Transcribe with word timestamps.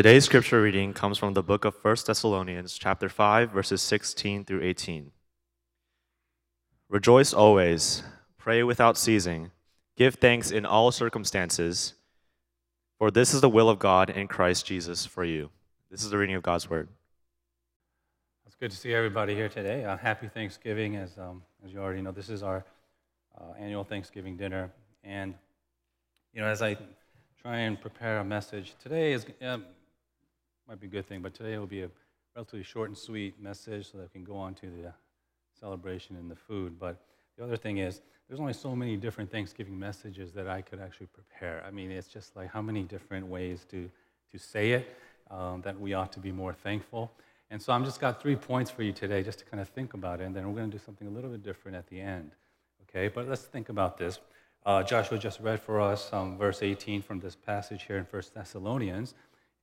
Today's 0.00 0.24
scripture 0.24 0.62
reading 0.62 0.94
comes 0.94 1.18
from 1.18 1.34
the 1.34 1.42
book 1.42 1.66
of 1.66 1.74
1 1.84 1.96
Thessalonians, 2.06 2.78
chapter 2.78 3.06
5, 3.06 3.50
verses 3.50 3.82
16 3.82 4.46
through 4.46 4.62
18. 4.62 5.10
Rejoice 6.88 7.34
always, 7.34 8.02
pray 8.38 8.62
without 8.62 8.96
ceasing, 8.96 9.50
give 9.98 10.14
thanks 10.14 10.50
in 10.50 10.64
all 10.64 10.90
circumstances, 10.90 11.92
for 12.96 13.10
this 13.10 13.34
is 13.34 13.42
the 13.42 13.50
will 13.50 13.68
of 13.68 13.78
God 13.78 14.08
in 14.08 14.26
Christ 14.26 14.64
Jesus 14.64 15.04
for 15.04 15.22
you. 15.22 15.50
This 15.90 16.02
is 16.02 16.08
the 16.08 16.16
reading 16.16 16.34
of 16.34 16.42
God's 16.42 16.70
word. 16.70 16.88
It's 18.46 18.54
good 18.54 18.70
to 18.70 18.76
see 18.78 18.94
everybody 18.94 19.34
here 19.34 19.50
today. 19.50 19.84
Uh, 19.84 19.98
happy 19.98 20.28
Thanksgiving, 20.28 20.96
as, 20.96 21.18
um, 21.18 21.42
as 21.62 21.74
you 21.74 21.78
already 21.78 22.00
know. 22.00 22.10
This 22.10 22.30
is 22.30 22.42
our 22.42 22.64
uh, 23.38 23.52
annual 23.58 23.84
Thanksgiving 23.84 24.38
dinner. 24.38 24.72
And, 25.04 25.34
you 26.32 26.40
know, 26.40 26.46
as 26.46 26.62
I 26.62 26.78
try 27.42 27.58
and 27.58 27.78
prepare 27.78 28.20
a 28.20 28.24
message, 28.24 28.76
today 28.82 29.12
is, 29.12 29.26
um, 29.42 29.66
might 30.70 30.78
be 30.78 30.86
a 30.86 30.90
good 30.90 31.06
thing, 31.06 31.20
but 31.20 31.34
today 31.34 31.58
will 31.58 31.66
be 31.66 31.82
a 31.82 31.90
relatively 32.36 32.62
short 32.62 32.88
and 32.88 32.96
sweet 32.96 33.42
message 33.42 33.90
so 33.90 33.98
that 33.98 34.04
we 34.04 34.08
can 34.10 34.22
go 34.22 34.36
on 34.36 34.54
to 34.54 34.66
the 34.66 34.92
celebration 35.58 36.14
and 36.14 36.30
the 36.30 36.36
food. 36.36 36.78
But 36.78 36.96
the 37.36 37.42
other 37.42 37.56
thing 37.56 37.78
is, 37.78 38.02
there's 38.28 38.38
only 38.38 38.52
so 38.52 38.76
many 38.76 38.96
different 38.96 39.32
Thanksgiving 39.32 39.76
messages 39.76 40.30
that 40.30 40.46
I 40.46 40.62
could 40.62 40.78
actually 40.78 41.06
prepare. 41.06 41.60
I 41.66 41.72
mean, 41.72 41.90
it's 41.90 42.06
just 42.06 42.36
like 42.36 42.52
how 42.52 42.62
many 42.62 42.84
different 42.84 43.26
ways 43.26 43.66
to, 43.72 43.90
to 44.30 44.38
say 44.38 44.70
it 44.70 44.96
um, 45.28 45.60
that 45.62 45.78
we 45.80 45.94
ought 45.94 46.12
to 46.12 46.20
be 46.20 46.30
more 46.30 46.52
thankful. 46.52 47.10
And 47.50 47.60
so 47.60 47.72
I'm 47.72 47.84
just 47.84 48.00
got 48.00 48.22
three 48.22 48.36
points 48.36 48.70
for 48.70 48.84
you 48.84 48.92
today 48.92 49.24
just 49.24 49.40
to 49.40 49.44
kind 49.46 49.60
of 49.60 49.68
think 49.70 49.94
about 49.94 50.20
it, 50.20 50.24
and 50.24 50.36
then 50.36 50.46
we're 50.46 50.54
going 50.54 50.70
to 50.70 50.78
do 50.78 50.84
something 50.84 51.08
a 51.08 51.10
little 51.10 51.30
bit 51.30 51.42
different 51.42 51.76
at 51.76 51.88
the 51.88 52.00
end. 52.00 52.30
Okay, 52.88 53.08
but 53.08 53.28
let's 53.28 53.42
think 53.42 53.70
about 53.70 53.98
this. 53.98 54.20
Uh, 54.64 54.84
Joshua 54.84 55.18
just 55.18 55.40
read 55.40 55.60
for 55.60 55.80
us 55.80 56.12
um, 56.12 56.38
verse 56.38 56.62
18 56.62 57.02
from 57.02 57.18
this 57.18 57.34
passage 57.34 57.86
here 57.88 57.96
in 57.96 58.04
1 58.04 58.22
Thessalonians, 58.34 59.14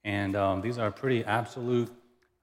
and 0.04 0.36
um, 0.36 0.62
these 0.62 0.78
are 0.78 0.92
pretty 0.92 1.24
absolute, 1.26 1.90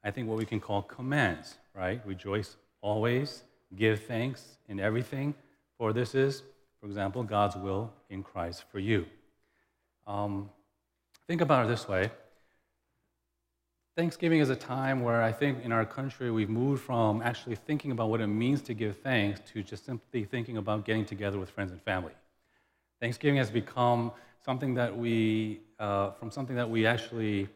I 0.03 0.11
think, 0.11 0.29
what 0.29 0.39
we 0.39 0.45
can 0.45 0.61
call 0.61 0.83
commands, 0.83 1.57
right? 1.75 2.01
Rejoice 2.05 2.57
always, 2.81 3.45
give 3.77 4.03
thanks 4.03 4.59
in 4.69 4.81
everything, 4.81 5.35
for 5.79 5.93
this 5.93 6.15
is, 6.15 6.43
for 6.81 6.87
example, 6.87 7.23
God's 7.23 7.57
will 7.57 7.93
in 8.11 8.23
Christ 8.23 8.65
for 8.71 8.79
you. 8.79 9.07
Um, 10.07 10.51
think 11.27 11.41
about 11.41 11.65
it 11.65 11.69
this 11.69 11.89
way 11.89 12.11
Thanksgiving 13.97 14.41
is 14.41 14.51
a 14.51 14.57
time 14.57 15.03
where 15.03 15.23
I 15.23 15.31
think 15.31 15.63
in 15.63 15.71
our 15.71 15.85
country 15.85 16.33
we've 16.33 16.51
moved 16.51 16.83
from 16.83 17.23
actually 17.23 17.55
thinking 17.55 17.93
about 17.93 18.11
what 18.11 18.21
it 18.21 18.27
means 18.27 18.61
to 18.63 18.75
give 18.75 18.99
thanks 18.99 19.41
to 19.53 19.63
just 19.63 19.87
simply 19.87 20.25
thinking 20.25 20.57
about 20.57 20.85
getting 20.85 21.05
together 21.05 21.39
with 21.39 21.49
friends 21.49 21.71
and 21.71 21.81
family. 21.81 22.13
Thanksgiving 23.01 23.37
has 23.37 23.53
become 23.53 24.11
something 24.45 24.75
that 24.75 24.97
we, 24.97 25.61
uh, 25.79 26.11
from 26.13 26.31
something 26.31 26.57
that 26.57 26.69
we 26.69 26.87
actually 26.87 27.49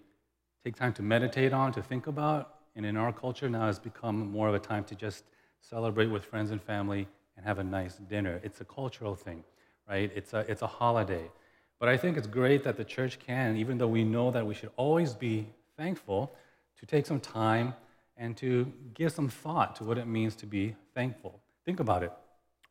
take 0.64 0.74
time 0.74 0.92
to 0.94 1.02
meditate 1.02 1.52
on, 1.52 1.72
to 1.72 1.82
think 1.82 2.06
about, 2.06 2.54
and 2.76 2.86
in 2.86 2.96
our 2.96 3.12
culture 3.12 3.48
now 3.48 3.66
has 3.66 3.78
become 3.78 4.30
more 4.30 4.48
of 4.48 4.54
a 4.54 4.58
time 4.58 4.84
to 4.84 4.94
just 4.94 5.24
celebrate 5.60 6.06
with 6.06 6.24
friends 6.24 6.50
and 6.50 6.62
family 6.62 7.06
and 7.36 7.44
have 7.44 7.58
a 7.58 7.64
nice 7.64 7.96
dinner. 7.96 8.40
It's 8.42 8.60
a 8.60 8.64
cultural 8.64 9.14
thing, 9.14 9.44
right? 9.88 10.10
It's 10.14 10.32
a, 10.32 10.40
it's 10.48 10.62
a 10.62 10.66
holiday. 10.66 11.30
But 11.78 11.88
I 11.88 11.96
think 11.96 12.16
it's 12.16 12.26
great 12.26 12.64
that 12.64 12.76
the 12.76 12.84
church 12.84 13.18
can, 13.18 13.56
even 13.56 13.78
though 13.78 13.88
we 13.88 14.04
know 14.04 14.30
that 14.30 14.46
we 14.46 14.54
should 14.54 14.70
always 14.76 15.14
be 15.14 15.46
thankful, 15.76 16.32
to 16.80 16.86
take 16.86 17.06
some 17.06 17.20
time 17.20 17.74
and 18.16 18.36
to 18.36 18.72
give 18.94 19.12
some 19.12 19.28
thought 19.28 19.76
to 19.76 19.84
what 19.84 19.98
it 19.98 20.06
means 20.06 20.34
to 20.36 20.46
be 20.46 20.74
thankful. 20.94 21.38
Think 21.64 21.80
about 21.80 22.02
it. 22.02 22.12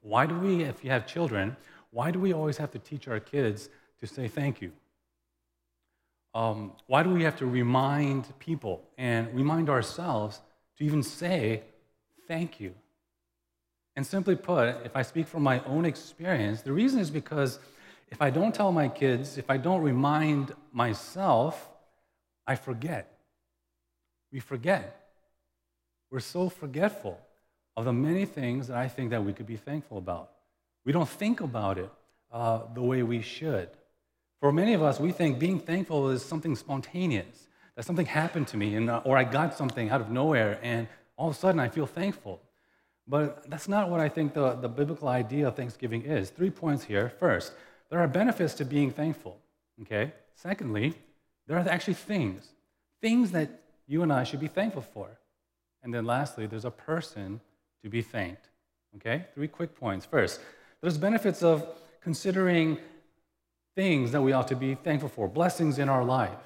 Why 0.01 0.25
do 0.25 0.37
we, 0.37 0.63
if 0.63 0.83
you 0.83 0.89
have 0.89 1.05
children, 1.05 1.55
why 1.91 2.11
do 2.11 2.19
we 2.19 2.33
always 2.33 2.57
have 2.57 2.71
to 2.71 2.79
teach 2.79 3.07
our 3.07 3.19
kids 3.19 3.69
to 3.99 4.07
say 4.07 4.27
thank 4.27 4.61
you? 4.61 4.71
Um, 6.33 6.73
why 6.85 7.03
do 7.03 7.09
we 7.09 7.23
have 7.23 7.37
to 7.37 7.45
remind 7.45 8.27
people 8.39 8.83
and 8.97 9.33
remind 9.33 9.69
ourselves 9.69 10.39
to 10.77 10.83
even 10.83 11.01
say 11.01 11.63
thank 12.27 12.59
you? 12.59 12.73
And 13.95 14.05
simply 14.05 14.35
put, 14.35 14.67
if 14.85 14.95
I 14.95 15.01
speak 15.01 15.27
from 15.27 15.41
my 15.41 15.63
own 15.65 15.85
experience, 15.85 16.61
the 16.61 16.71
reason 16.71 16.99
is 16.99 17.09
because 17.09 17.57
if 18.09 18.21
I 18.21 18.29
don't 18.29 18.53
tell 18.53 18.71
my 18.71 18.87
kids, 18.87 19.37
if 19.37 19.49
I 19.49 19.57
don't 19.57 19.81
remind 19.81 20.53
myself, 20.71 21.69
I 22.45 22.55
forget. 22.55 23.11
We 24.31 24.39
forget. 24.39 25.09
We're 26.11 26.19
so 26.19 26.49
forgetful 26.49 27.19
of 27.75 27.85
the 27.85 27.93
many 27.93 28.25
things 28.25 28.67
that 28.67 28.77
I 28.77 28.87
think 28.87 29.09
that 29.09 29.23
we 29.23 29.33
could 29.33 29.47
be 29.47 29.57
thankful 29.57 29.97
about. 29.97 30.31
We 30.85 30.91
don't 30.91 31.09
think 31.09 31.41
about 31.41 31.77
it 31.77 31.89
uh, 32.31 32.61
the 32.73 32.81
way 32.81 33.03
we 33.03 33.21
should. 33.21 33.69
For 34.39 34.51
many 34.51 34.73
of 34.73 34.83
us, 34.83 34.99
we 34.99 35.11
think 35.11 35.39
being 35.39 35.59
thankful 35.59 36.09
is 36.09 36.23
something 36.23 36.55
spontaneous, 36.55 37.47
that 37.75 37.85
something 37.85 38.05
happened 38.05 38.47
to 38.49 38.57
me, 38.57 38.75
and, 38.75 38.89
uh, 38.89 39.01
or 39.03 39.17
I 39.17 39.23
got 39.23 39.57
something 39.57 39.89
out 39.89 39.99
of 39.99 40.11
nowhere, 40.11 40.59
and 40.61 40.87
all 41.15 41.29
of 41.29 41.35
a 41.35 41.39
sudden 41.39 41.59
I 41.59 41.69
feel 41.69 41.87
thankful. 41.87 42.41
But 43.07 43.49
that's 43.49 43.67
not 43.67 43.89
what 43.89 43.99
I 43.99 44.09
think 44.09 44.33
the, 44.33 44.53
the 44.53 44.69
biblical 44.69 45.07
idea 45.07 45.47
of 45.47 45.55
Thanksgiving 45.55 46.03
is. 46.03 46.29
Three 46.29 46.49
points 46.51 46.83
here. 46.83 47.09
First, 47.19 47.53
there 47.89 47.99
are 47.99 48.07
benefits 48.07 48.53
to 48.55 48.65
being 48.65 48.91
thankful. 48.91 49.39
Okay? 49.81 50.11
Secondly, 50.35 50.93
there 51.47 51.57
are 51.57 51.67
actually 51.67 51.93
things, 51.93 52.49
things 53.01 53.31
that 53.31 53.61
you 53.87 54.03
and 54.03 54.11
I 54.11 54.23
should 54.23 54.41
be 54.41 54.47
thankful 54.47 54.81
for. 54.81 55.07
And 55.81 55.93
then 55.93 56.05
lastly, 56.05 56.47
there's 56.47 56.65
a 56.65 56.71
person 56.71 57.39
to 57.83 57.89
be 57.89 58.01
thanked. 58.01 58.49
Okay? 58.97 59.25
Three 59.33 59.47
quick 59.47 59.75
points. 59.75 60.05
First, 60.05 60.41
there's 60.81 60.97
benefits 60.97 61.41
of 61.41 61.65
considering 62.01 62.77
things 63.77 64.11
that 64.11 64.23
we 64.23 64.31
ought 64.33 64.47
to 64.47 64.55
be 64.55 64.73
thankful 64.73 65.07
for, 65.07 65.27
blessings 65.27 65.77
in 65.77 65.87
our 65.87 66.03
life. 66.03 66.41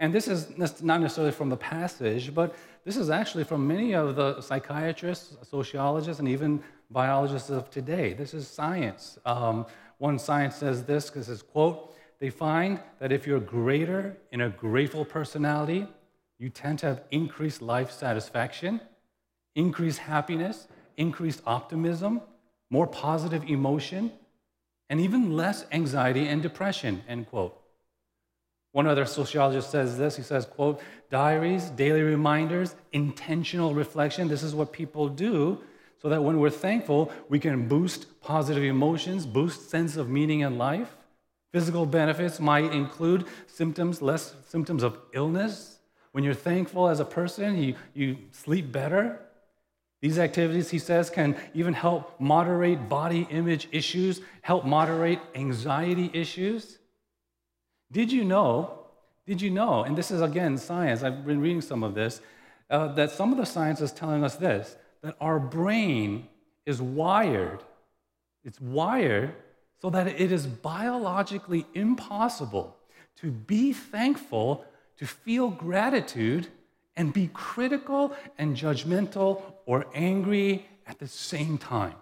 And 0.00 0.12
this 0.12 0.26
is 0.26 0.38
not 0.58 1.00
necessarily 1.00 1.32
from 1.32 1.48
the 1.48 1.56
passage, 1.56 2.34
but 2.34 2.48
this 2.84 2.96
is 2.96 3.10
actually 3.10 3.44
from 3.44 3.60
many 3.74 3.94
of 3.94 4.16
the 4.16 4.40
psychiatrists, 4.40 5.36
sociologists, 5.48 6.18
and 6.18 6.28
even 6.28 6.64
biologists 6.90 7.48
of 7.48 7.70
today. 7.70 8.12
This 8.12 8.34
is 8.34 8.48
science. 8.48 9.18
Um, 9.24 9.66
one 9.98 10.18
science 10.18 10.56
says 10.56 10.82
this, 10.82 11.08
because 11.08 11.28
it's 11.28 11.42
quote, 11.42 11.94
they 12.18 12.28
find 12.28 12.80
that 12.98 13.12
if 13.12 13.24
you're 13.24 13.46
greater 13.60 14.16
in 14.32 14.40
a 14.40 14.50
grateful 14.50 15.04
personality, 15.04 15.86
you 16.40 16.48
tend 16.48 16.80
to 16.80 16.86
have 16.86 17.02
increased 17.12 17.62
life 17.62 17.92
satisfaction, 17.92 18.80
increased 19.54 20.00
happiness, 20.00 20.66
increased 20.96 21.40
optimism, 21.46 22.20
more 22.68 22.88
positive 22.88 23.44
emotion, 23.44 24.10
and 24.88 25.00
even 25.00 25.36
less 25.36 25.64
anxiety 25.72 26.26
and 26.26 26.42
depression, 26.42 27.02
end 27.08 27.28
quote. 27.28 27.58
One 28.72 28.88
other 28.88 29.06
sociologist 29.06 29.70
says 29.70 29.96
this. 29.96 30.16
He 30.16 30.22
says, 30.22 30.46
quote, 30.46 30.80
diaries, 31.08 31.70
daily 31.70 32.02
reminders, 32.02 32.74
intentional 32.92 33.72
reflection. 33.72 34.26
This 34.26 34.42
is 34.42 34.54
what 34.54 34.72
people 34.72 35.08
do 35.08 35.60
so 36.02 36.08
that 36.08 36.22
when 36.22 36.38
we're 36.38 36.50
thankful, 36.50 37.10
we 37.28 37.38
can 37.38 37.68
boost 37.68 38.20
positive 38.20 38.64
emotions, 38.64 39.24
boost 39.24 39.70
sense 39.70 39.96
of 39.96 40.10
meaning 40.10 40.40
in 40.40 40.58
life. 40.58 40.96
Physical 41.52 41.86
benefits 41.86 42.40
might 42.40 42.72
include 42.72 43.24
symptoms, 43.46 44.02
less 44.02 44.34
symptoms 44.48 44.82
of 44.82 44.98
illness. 45.12 45.78
When 46.12 46.24
you're 46.24 46.34
thankful 46.34 46.88
as 46.88 47.00
a 47.00 47.04
person, 47.04 47.56
you, 47.56 47.76
you 47.94 48.18
sleep 48.32 48.72
better. 48.72 49.20
These 50.04 50.18
activities, 50.18 50.68
he 50.68 50.78
says, 50.78 51.08
can 51.08 51.34
even 51.54 51.72
help 51.72 52.20
moderate 52.20 52.90
body 52.90 53.26
image 53.30 53.68
issues, 53.72 54.20
help 54.42 54.66
moderate 54.66 55.18
anxiety 55.34 56.10
issues. 56.12 56.78
Did 57.90 58.12
you 58.12 58.22
know? 58.22 58.80
Did 59.26 59.40
you 59.40 59.48
know? 59.48 59.82
And 59.82 59.96
this 59.96 60.10
is 60.10 60.20
again 60.20 60.58
science. 60.58 61.02
I've 61.02 61.24
been 61.24 61.40
reading 61.40 61.62
some 61.62 61.82
of 61.82 61.94
this. 61.94 62.20
Uh, 62.68 62.88
that 62.88 63.12
some 63.12 63.32
of 63.32 63.38
the 63.38 63.46
science 63.46 63.80
is 63.80 63.92
telling 63.92 64.22
us 64.22 64.36
this: 64.36 64.76
that 65.00 65.16
our 65.22 65.38
brain 65.40 66.28
is 66.66 66.82
wired. 66.82 67.60
It's 68.44 68.60
wired 68.60 69.34
so 69.80 69.88
that 69.88 70.06
it 70.06 70.30
is 70.30 70.46
biologically 70.46 71.64
impossible 71.72 72.76
to 73.22 73.30
be 73.30 73.72
thankful, 73.72 74.66
to 74.98 75.06
feel 75.06 75.48
gratitude, 75.48 76.48
and 76.96 77.12
be 77.12 77.30
critical 77.32 78.14
and 78.38 78.56
judgmental 78.56 79.42
or 79.66 79.86
angry 79.94 80.66
at 80.86 80.98
the 80.98 81.08
same 81.08 81.58
time. 81.58 81.94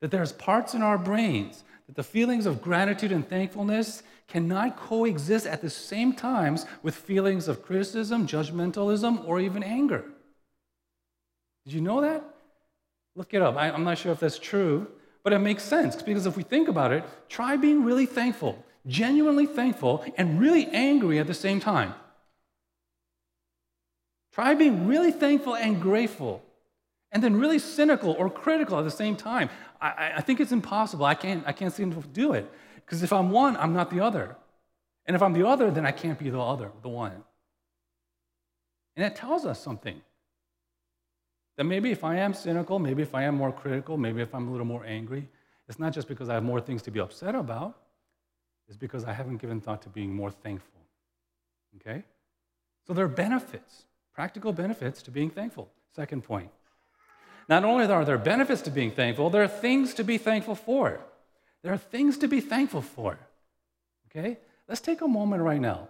That 0.00 0.10
there's 0.10 0.32
parts 0.32 0.74
in 0.74 0.82
our 0.82 0.98
brains 0.98 1.64
that 1.86 1.96
the 1.96 2.02
feelings 2.02 2.46
of 2.46 2.62
gratitude 2.62 3.12
and 3.12 3.28
thankfulness 3.28 4.02
cannot 4.28 4.76
coexist 4.76 5.46
at 5.46 5.60
the 5.60 5.70
same 5.70 6.12
times 6.12 6.64
with 6.82 6.94
feelings 6.94 7.48
of 7.48 7.62
criticism, 7.62 8.26
judgmentalism, 8.26 9.26
or 9.28 9.40
even 9.40 9.62
anger. 9.62 10.04
Did 11.64 11.74
you 11.74 11.80
know 11.80 12.00
that? 12.00 12.24
Look 13.14 13.34
it 13.34 13.42
up. 13.42 13.56
I, 13.56 13.68
am 13.68 13.84
not 13.84 13.98
sure 13.98 14.12
if 14.12 14.20
that's 14.20 14.38
true, 14.38 14.88
but 15.22 15.32
it 15.32 15.38
makes 15.38 15.62
sense 15.62 16.00
because 16.02 16.26
if 16.26 16.36
we 16.36 16.42
think 16.42 16.68
about 16.68 16.92
it, 16.92 17.04
try 17.28 17.56
being 17.56 17.84
really 17.84 18.06
thankful, 18.06 18.64
genuinely 18.86 19.46
thankful, 19.46 20.04
and 20.16 20.40
really 20.40 20.66
angry 20.68 21.18
at 21.18 21.26
the 21.26 21.34
same 21.34 21.60
time. 21.60 21.94
Try 24.32 24.54
being 24.54 24.86
really 24.86 25.12
thankful 25.12 25.54
and 25.54 25.80
grateful, 25.80 26.42
and 27.10 27.22
then 27.22 27.38
really 27.38 27.58
cynical 27.58 28.12
or 28.12 28.30
critical 28.30 28.78
at 28.78 28.84
the 28.84 28.90
same 28.90 29.16
time. 29.16 29.50
I, 29.80 30.14
I 30.16 30.20
think 30.22 30.40
it's 30.40 30.52
impossible. 30.52 31.04
I 31.04 31.14
can't, 31.14 31.44
I 31.46 31.52
can't 31.52 31.72
seem 31.72 31.92
to 31.92 32.08
do 32.08 32.32
it 32.32 32.50
because 32.76 33.02
if 33.02 33.12
I'm 33.12 33.30
one, 33.30 33.56
I'm 33.56 33.72
not 33.72 33.90
the 33.90 34.00
other. 34.00 34.36
And 35.06 35.16
if 35.16 35.22
I'm 35.22 35.32
the 35.32 35.46
other, 35.46 35.70
then 35.70 35.84
I 35.84 35.90
can't 35.90 36.18
be 36.18 36.30
the 36.30 36.40
other, 36.40 36.70
the 36.82 36.88
one. 36.88 37.24
And 38.96 39.04
that 39.04 39.16
tells 39.16 39.44
us 39.44 39.60
something. 39.60 40.00
That 41.56 41.64
maybe 41.64 41.90
if 41.90 42.04
I 42.04 42.16
am 42.16 42.32
cynical, 42.32 42.78
maybe 42.78 43.02
if 43.02 43.14
I 43.14 43.24
am 43.24 43.34
more 43.34 43.52
critical, 43.52 43.96
maybe 43.96 44.22
if 44.22 44.34
I'm 44.34 44.48
a 44.48 44.50
little 44.50 44.66
more 44.66 44.84
angry, 44.86 45.28
it's 45.68 45.78
not 45.78 45.92
just 45.92 46.08
because 46.08 46.28
I 46.28 46.34
have 46.34 46.42
more 46.42 46.60
things 46.60 46.82
to 46.82 46.90
be 46.90 47.00
upset 47.00 47.34
about, 47.34 47.76
it's 48.68 48.76
because 48.76 49.04
I 49.04 49.12
haven't 49.12 49.38
given 49.38 49.60
thought 49.60 49.82
to 49.82 49.88
being 49.88 50.14
more 50.14 50.30
thankful. 50.30 50.80
Okay? 51.76 52.04
So 52.86 52.94
there 52.94 53.04
are 53.04 53.08
benefits, 53.08 53.84
practical 54.14 54.52
benefits 54.52 55.02
to 55.02 55.10
being 55.10 55.30
thankful. 55.30 55.70
Second 55.94 56.24
point. 56.24 56.50
Not 57.48 57.64
only 57.64 57.86
are 57.86 58.04
there 58.04 58.18
benefits 58.18 58.62
to 58.62 58.70
being 58.70 58.90
thankful, 58.90 59.30
there 59.30 59.42
are 59.42 59.48
things 59.48 59.94
to 59.94 60.04
be 60.04 60.18
thankful 60.18 60.54
for. 60.54 61.00
There 61.62 61.72
are 61.72 61.78
things 61.78 62.18
to 62.18 62.28
be 62.28 62.40
thankful 62.40 62.82
for. 62.82 63.18
Okay? 64.08 64.38
Let's 64.68 64.80
take 64.80 65.00
a 65.00 65.08
moment 65.08 65.42
right 65.42 65.60
now. 65.60 65.88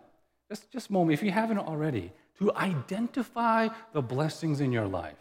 Just, 0.48 0.70
just 0.70 0.90
a 0.90 0.92
moment, 0.92 1.14
if 1.14 1.22
you 1.22 1.30
haven't 1.30 1.58
already, 1.58 2.12
to 2.38 2.52
identify 2.54 3.69
the 3.92 4.02
blessings 4.02 4.60
in 4.60 4.72
your 4.72 4.86
life. 4.86 5.19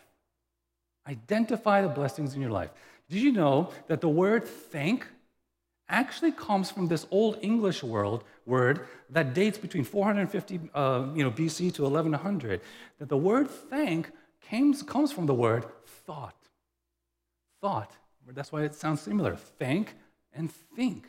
Identify 1.07 1.81
the 1.81 1.89
blessings 1.89 2.35
in 2.35 2.41
your 2.41 2.51
life. 2.51 2.69
Did 3.09 3.21
you 3.21 3.31
know 3.31 3.71
that 3.87 4.01
the 4.01 4.09
word 4.09 4.45
thank 4.45 5.05
actually 5.91 6.31
comes 6.31 6.71
from 6.71 6.87
this 6.87 7.05
old 7.11 7.37
English 7.41 7.83
word, 7.83 8.21
word 8.45 8.87
that 9.09 9.33
dates 9.33 9.57
between 9.57 9.83
450 9.83 10.59
uh, 10.73 11.07
you 11.13 11.23
know, 11.23 11.31
BC 11.31 11.73
to 11.75 11.83
1100? 11.83 12.61
That 12.99 13.09
the 13.09 13.17
word 13.17 13.49
thank 13.49 14.11
came, 14.41 14.73
comes 14.73 15.11
from 15.11 15.25
the 15.25 15.33
word 15.33 15.65
thought. 16.05 16.35
Thought. 17.61 17.91
That's 18.33 18.51
why 18.51 18.63
it 18.63 18.73
sounds 18.75 19.01
similar. 19.01 19.35
Thank 19.35 19.95
and 20.33 20.51
think. 20.75 21.07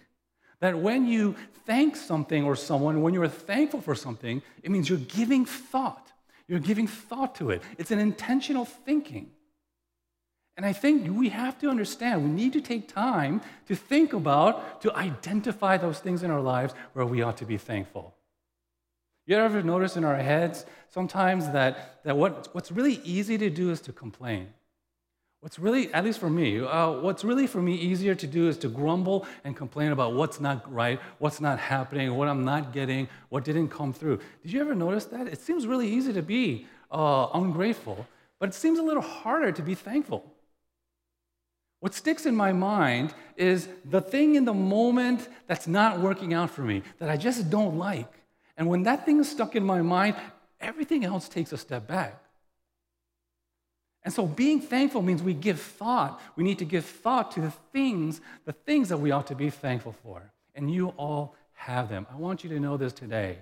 That 0.61 0.79
when 0.79 1.07
you 1.07 1.35
thank 1.67 1.97
something 1.97 2.45
or 2.45 2.57
someone, 2.57 3.03
when 3.03 3.15
you're 3.15 3.29
thankful 3.29 3.81
for 3.81 3.95
something, 3.95 4.43
it 4.63 4.71
means 4.71 4.89
you're 4.89 4.99
giving 4.99 5.45
thought. 5.45 6.13
You're 6.47 6.61
giving 6.61 6.87
thought 6.87 7.35
to 7.37 7.51
it. 7.51 7.63
It's 7.79 7.91
an 7.91 7.99
intentional 7.99 8.65
thinking. 8.65 9.31
And 10.57 10.67
I 10.67 10.73
think 10.73 11.09
we 11.17 11.31
have 11.31 11.59
to 11.61 11.71
understand, 11.71 12.25
we 12.25 12.31
need 12.31 12.53
to 12.53 12.61
take 12.61 12.87
time 12.87 13.41
to 13.69 13.75
think 13.75 14.13
about, 14.13 14.83
to 14.83 14.95
identify 14.95 15.79
those 15.79 15.99
things 15.99 16.23
in 16.23 16.31
our 16.31 16.43
lives 16.43 16.75
where 16.93 17.07
we 17.07 17.23
ought 17.23 17.39
to 17.39 17.47
be 17.47 17.57
thankful. 17.57 18.15
You 19.25 19.37
ever 19.37 19.63
notice 19.63 19.97
in 19.97 20.05
our 20.05 20.17
heads 20.17 20.67
sometimes 20.89 21.49
that, 21.51 22.03
that 22.05 22.17
what, 22.17 22.49
what's 22.53 22.71
really 22.71 23.01
easy 23.05 23.39
to 23.39 23.49
do 23.49 23.71
is 23.71 23.81
to 23.83 23.93
complain? 23.93 24.49
What's 25.41 25.59
really, 25.59 25.93
at 25.95 26.05
least 26.05 26.21
for 26.21 26.31
me, 26.31 26.61
uh, 26.61 26.93
what's 27.01 27.25
really 27.25 27.47
for 27.47 27.63
me 27.63 27.75
easier 27.75 28.15
to 28.15 28.27
do 28.27 28.49
is 28.49 28.59
to 28.59 28.69
grumble 28.69 29.27
and 29.43 29.57
complain 29.57 29.91
about 29.91 30.15
what's 30.15 30.39
not 30.39 30.73
right, 30.73 31.01
what's 31.19 31.41
not 31.41 31.59
happening, 31.59 32.15
what 32.15 32.29
I'm 32.29 32.45
not 32.45 32.73
getting, 32.73 33.09
what 33.29 33.43
didn't 33.43 33.69
come 33.69 33.93
through. 33.93 34.21
Did 34.43 34.53
you 34.53 34.61
ever 34.61 34.75
notice 34.75 35.07
that? 35.07 35.27
It 35.27 35.41
seems 35.41 35.67
really 35.67 35.89
easy 35.89 36.13
to 36.13 36.23
be 36.23 36.67
uh, 36.93 37.29
ungrateful, 37.35 38.07
but 38.39 38.51
it 38.51 38.55
seems 38.55 38.79
a 38.79 38.83
little 38.83 39.03
harder 39.03 39.51
to 39.51 39.63
be 39.63 39.75
thankful. 39.75 40.32
What 41.83 41.95
sticks 41.95 42.27
in 42.27 42.37
my 42.37 42.53
mind 42.53 43.13
is 43.37 43.69
the 43.85 44.01
thing 44.01 44.37
in 44.37 44.45
the 44.45 44.55
moment 44.55 45.29
that's 45.49 45.67
not 45.67 45.99
working 45.99 46.33
out 46.33 46.49
for 46.49 46.63
me, 46.63 46.85
that 47.01 47.09
I 47.09 47.17
just 47.17 47.51
don't 47.51 47.77
like. 47.77 48.07
And 48.57 48.69
when 48.69 48.85
that 48.85 49.05
thing 49.05 49.19
is 49.19 49.29
stuck 49.29 49.57
in 49.57 49.65
my 49.65 49.83
mind, 49.83 50.15
everything 50.61 51.05
else 51.05 51.29
takes 51.29 51.51
a 51.51 51.59
step 51.59 51.89
back. 51.89 52.23
And 54.05 54.15
so 54.15 54.27
being 54.27 54.61
thankful 54.61 55.03
means 55.03 55.25
we 55.25 55.35
give 55.35 55.61
thought. 55.61 56.21
We 56.37 56.45
need 56.45 56.61
to 56.61 56.65
give 56.65 56.85
thought 56.85 57.33
to 57.33 57.41
the 57.41 57.53
things, 57.73 58.21
the 58.45 58.53
things 58.53 58.89
that 58.91 58.99
we 58.99 59.11
ought 59.11 59.27
to 59.27 59.35
be 59.35 59.51
thankful 59.51 59.97
for. 60.05 60.31
And 60.55 60.73
you 60.73 60.91
all 60.91 61.35
have 61.55 61.89
them. 61.89 62.07
I 62.13 62.15
want 62.15 62.45
you 62.45 62.51
to 62.51 62.61
know 62.61 62.77
this 62.77 62.93
today. 62.93 63.39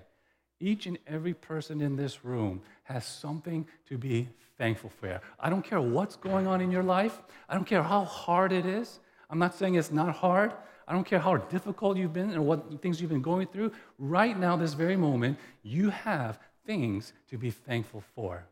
Each 0.58 0.87
and 0.87 0.98
every 1.06 1.34
person 1.34 1.82
in 1.82 1.96
this 1.96 2.25
room 2.25 2.62
has 2.90 3.06
something 3.06 3.66
to 3.88 3.96
be 3.96 4.28
thankful 4.58 4.90
for. 5.00 5.20
I 5.38 5.48
don't 5.48 5.64
care 5.64 5.81
what's 5.81 6.16
going 6.16 6.46
on 6.46 6.60
in 6.60 6.70
your 6.70 6.82
life. 6.82 7.20
I 7.48 7.54
don't 7.54 7.64
care 7.64 7.82
how 7.82 8.04
hard 8.04 8.52
it 8.52 8.66
is. 8.66 9.00
I'm 9.28 9.38
not 9.38 9.54
saying 9.54 9.76
it's 9.76 9.90
not 9.90 10.14
hard. 10.16 10.52
I 10.87 10.92
don't 10.92 11.04
care 11.04 11.20
how 11.20 11.37
difficult 11.37 11.96
you've 11.96 12.12
been 12.12 12.31
and 12.31 12.44
what 12.44 12.82
things 12.82 13.00
you've 13.00 13.10
been 13.10 13.22
going 13.22 13.46
through. 13.46 13.72
Right 13.98 14.37
now, 14.38 14.56
this 14.56 14.75
very 14.75 14.96
moment, 14.96 15.38
you 15.62 15.90
have 15.90 16.38
things 16.66 17.12
to 17.31 17.38
be 17.38 17.50
thankful 17.50 18.02
for. 18.14 18.44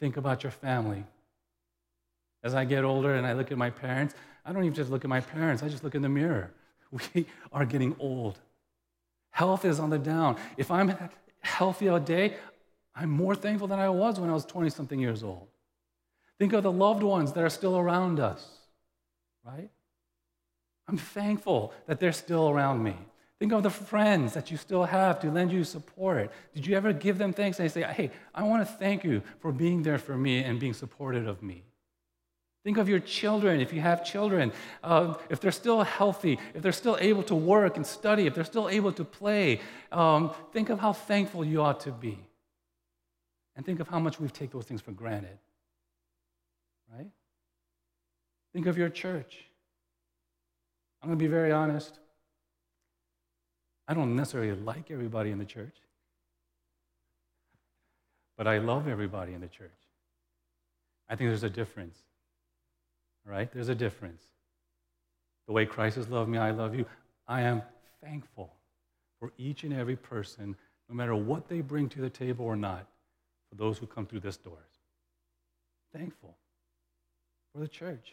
Think 0.00 0.16
about 0.16 0.42
your 0.42 0.52
family. 0.52 1.04
As 2.42 2.54
I 2.54 2.64
get 2.64 2.82
older 2.84 3.14
and 3.14 3.26
I 3.26 3.34
look 3.34 3.52
at 3.52 3.58
my 3.58 3.70
parents, 3.70 4.14
I 4.44 4.52
don't 4.52 4.64
even 4.64 4.74
just 4.74 4.90
look 4.90 5.04
at 5.04 5.10
my 5.10 5.20
parents, 5.20 5.62
I 5.62 5.68
just 5.68 5.84
look 5.84 5.94
in 5.94 6.02
the 6.02 6.08
mirror. 6.08 6.50
We 7.14 7.26
are 7.52 7.66
getting 7.66 7.96
old. 7.98 8.38
Health 9.30 9.64
is 9.64 9.80
on 9.80 9.90
the 9.90 9.98
down. 9.98 10.36
If 10.56 10.70
I'm 10.70 10.96
healthy 11.40 11.88
all 11.88 11.98
day, 11.98 12.36
I'm 12.96 13.10
more 13.10 13.34
thankful 13.34 13.68
than 13.68 13.78
I 13.78 13.90
was 13.90 14.18
when 14.18 14.30
I 14.30 14.32
was 14.32 14.46
20 14.46 14.70
something 14.70 14.98
years 14.98 15.22
old. 15.22 15.48
Think 16.38 16.54
of 16.54 16.62
the 16.62 16.72
loved 16.72 17.02
ones 17.02 17.32
that 17.34 17.44
are 17.44 17.50
still 17.50 17.76
around 17.76 18.18
us, 18.20 18.46
right? 19.44 19.70
I'm 20.88 20.96
thankful 20.96 21.74
that 21.86 22.00
they're 22.00 22.12
still 22.12 22.48
around 22.48 22.82
me. 22.82 22.96
Think 23.38 23.52
of 23.52 23.62
the 23.62 23.70
friends 23.70 24.32
that 24.32 24.50
you 24.50 24.56
still 24.56 24.84
have 24.84 25.20
to 25.20 25.30
lend 25.30 25.52
you 25.52 25.62
support. 25.62 26.30
Did 26.54 26.66
you 26.66 26.74
ever 26.74 26.94
give 26.94 27.18
them 27.18 27.34
thanks 27.34 27.60
and 27.60 27.70
say, 27.70 27.82
hey, 27.82 28.10
I 28.34 28.44
want 28.44 28.66
to 28.66 28.74
thank 28.74 29.04
you 29.04 29.22
for 29.40 29.52
being 29.52 29.82
there 29.82 29.98
for 29.98 30.16
me 30.16 30.42
and 30.42 30.58
being 30.58 30.72
supportive 30.72 31.26
of 31.26 31.42
me? 31.42 31.64
Think 32.64 32.78
of 32.78 32.88
your 32.88 32.98
children, 32.98 33.60
if 33.60 33.72
you 33.72 33.80
have 33.80 34.04
children, 34.04 34.52
uh, 34.82 35.14
if 35.28 35.38
they're 35.38 35.52
still 35.52 35.82
healthy, 35.82 36.38
if 36.54 36.62
they're 36.62 36.72
still 36.72 36.96
able 36.98 37.22
to 37.24 37.34
work 37.34 37.76
and 37.76 37.86
study, 37.86 38.26
if 38.26 38.34
they're 38.34 38.42
still 38.42 38.68
able 38.68 38.92
to 38.92 39.04
play. 39.04 39.60
Um, 39.92 40.32
think 40.52 40.70
of 40.70 40.80
how 40.80 40.92
thankful 40.92 41.44
you 41.44 41.62
ought 41.62 41.80
to 41.80 41.92
be. 41.92 42.18
And 43.56 43.64
think 43.64 43.80
of 43.80 43.88
how 43.88 43.98
much 43.98 44.20
we 44.20 44.28
take 44.28 44.52
those 44.52 44.66
things 44.66 44.80
for 44.80 44.92
granted. 44.92 45.38
Right? 46.94 47.08
Think 48.52 48.66
of 48.66 48.78
your 48.78 48.90
church. 48.90 49.44
I'm 51.02 51.08
going 51.08 51.18
to 51.18 51.24
be 51.24 51.30
very 51.30 51.52
honest. 51.52 51.98
I 53.88 53.94
don't 53.94 54.14
necessarily 54.14 54.52
like 54.52 54.90
everybody 54.90 55.30
in 55.30 55.38
the 55.38 55.44
church, 55.44 55.76
but 58.36 58.46
I 58.46 58.58
love 58.58 58.88
everybody 58.88 59.32
in 59.32 59.40
the 59.40 59.48
church. 59.48 59.70
I 61.08 61.14
think 61.14 61.30
there's 61.30 61.44
a 61.44 61.50
difference. 61.50 61.98
Right? 63.24 63.50
There's 63.52 63.68
a 63.68 63.74
difference. 63.74 64.22
The 65.46 65.52
way 65.52 65.66
Christ 65.66 65.96
has 65.96 66.08
loved 66.08 66.28
me, 66.28 66.38
I 66.38 66.50
love 66.50 66.74
you. 66.74 66.86
I 67.28 67.42
am 67.42 67.62
thankful 68.02 68.52
for 69.18 69.32
each 69.38 69.64
and 69.64 69.72
every 69.72 69.96
person, 69.96 70.56
no 70.88 70.94
matter 70.94 71.14
what 71.14 71.48
they 71.48 71.60
bring 71.60 71.88
to 71.90 72.00
the 72.00 72.10
table 72.10 72.44
or 72.44 72.56
not, 72.56 72.86
those 73.56 73.78
who 73.78 73.86
come 73.86 74.06
through 74.06 74.20
this 74.20 74.36
door. 74.36 74.58
Thankful 75.92 76.36
for 77.52 77.60
the 77.60 77.68
church. 77.68 78.12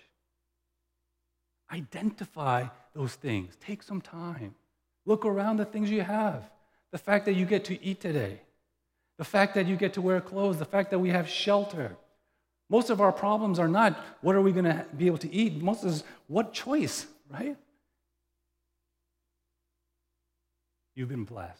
Identify 1.71 2.65
those 2.93 3.15
things. 3.15 3.55
Take 3.59 3.83
some 3.83 4.01
time. 4.01 4.55
Look 5.05 5.25
around 5.25 5.57
the 5.57 5.65
things 5.65 5.89
you 5.89 6.01
have. 6.01 6.49
The 6.91 6.97
fact 6.97 7.25
that 7.25 7.33
you 7.33 7.45
get 7.45 7.65
to 7.65 7.83
eat 7.83 7.99
today, 7.99 8.41
the 9.17 9.23
fact 9.23 9.55
that 9.55 9.67
you 9.67 9.75
get 9.75 9.93
to 9.93 10.01
wear 10.01 10.21
clothes, 10.21 10.59
the 10.59 10.65
fact 10.65 10.91
that 10.91 10.99
we 10.99 11.09
have 11.09 11.27
shelter, 11.27 11.97
most 12.69 12.89
of 12.89 13.01
our 13.01 13.11
problems 13.11 13.59
are 13.59 13.67
not 13.67 13.99
what 14.21 14.35
are 14.35 14.41
we 14.41 14.51
going 14.51 14.65
to 14.65 14.85
be 14.95 15.07
able 15.07 15.17
to 15.19 15.33
eat, 15.33 15.61
most 15.61 15.83
is 15.83 16.03
what 16.27 16.53
choice, 16.53 17.07
right? 17.29 17.57
You've 20.95 21.09
been 21.09 21.25
blessed. 21.25 21.59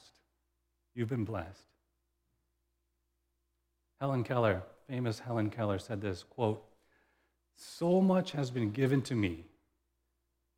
You've 0.96 1.10
been 1.10 1.26
blessed. 1.26 1.73
Helen 4.04 4.26
Keller, 4.26 4.62
famous 4.90 5.20
Helen 5.20 5.50
Keller, 5.50 5.80
said 5.80 6.02
this 6.02 6.24
quote, 6.24 6.62
So 7.56 8.02
much 8.02 8.34
has 8.34 8.52
been 8.52 8.72
given 8.72 9.02
to 9.04 9.16
me 9.16 9.46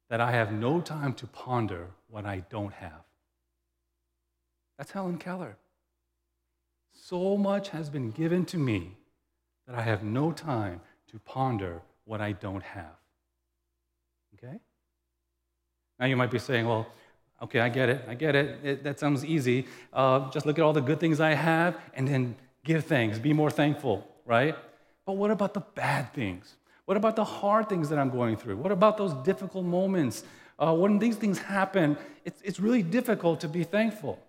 that 0.09 0.19
I 0.19 0.31
have 0.31 0.51
no 0.51 0.81
time 0.81 1.13
to 1.13 1.27
ponder 1.27 1.91
what 2.09 2.25
I 2.25 2.39
don't 2.49 2.73
have. 2.73 3.03
That's 4.79 4.89
Helen 4.89 5.19
Keller. 5.19 5.57
So 6.91 7.37
much 7.37 7.69
has 7.69 7.87
been 7.87 8.09
given 8.09 8.45
to 8.45 8.57
me 8.57 8.97
that 9.67 9.75
I 9.75 9.83
have 9.83 10.01
no 10.01 10.31
time 10.31 10.81
to 11.11 11.19
ponder 11.19 11.83
what 12.05 12.21
I 12.21 12.31
don't 12.31 12.63
have. 12.63 12.97
Okay? 14.33 14.57
Now 15.99 16.07
you 16.07 16.17
might 16.17 16.31
be 16.31 16.39
saying, 16.39 16.65
well, 16.65 16.87
okay, 17.43 17.59
I 17.59 17.69
get 17.69 17.89
it. 17.89 18.05
I 18.07 18.15
get 18.15 18.33
it. 18.35 18.59
it 18.63 18.83
that 18.83 18.99
sounds 18.99 19.23
easy. 19.23 19.67
Uh, 19.93 20.31
just 20.31 20.47
look 20.47 20.57
at 20.57 20.63
all 20.63 20.73
the 20.73 20.81
good 20.81 20.99
things 20.99 21.19
I 21.19 21.35
have 21.35 21.77
and 21.93 22.07
then 22.07 22.35
give 22.65 22.83
thanks. 22.83 23.17
Be 23.17 23.31
more 23.31 23.49
thankful, 23.49 24.05
right? 24.25 24.57
But 25.05 25.13
what 25.13 25.31
about 25.31 25.53
the 25.53 25.61
bad 25.61 26.13
things? 26.13 26.55
What 26.83 26.97
about 26.97 27.15
the 27.15 27.23
hard 27.23 27.69
things 27.69 27.87
that 27.89 27.97
I'm 27.97 28.09
going 28.09 28.35
through? 28.35 28.57
What 28.57 28.73
about 28.73 28.97
those 28.97 29.13
difficult 29.23 29.63
moments? 29.65 30.23
Uh, 30.59 30.75
when 30.75 30.99
these 30.99 31.15
things 31.15 31.39
happen, 31.39 31.97
it's, 32.25 32.41
it's 32.43 32.59
really 32.59 32.83
difficult 32.83 33.39
to 33.39 33.47
be 33.47 33.63
thankful. 33.63 34.19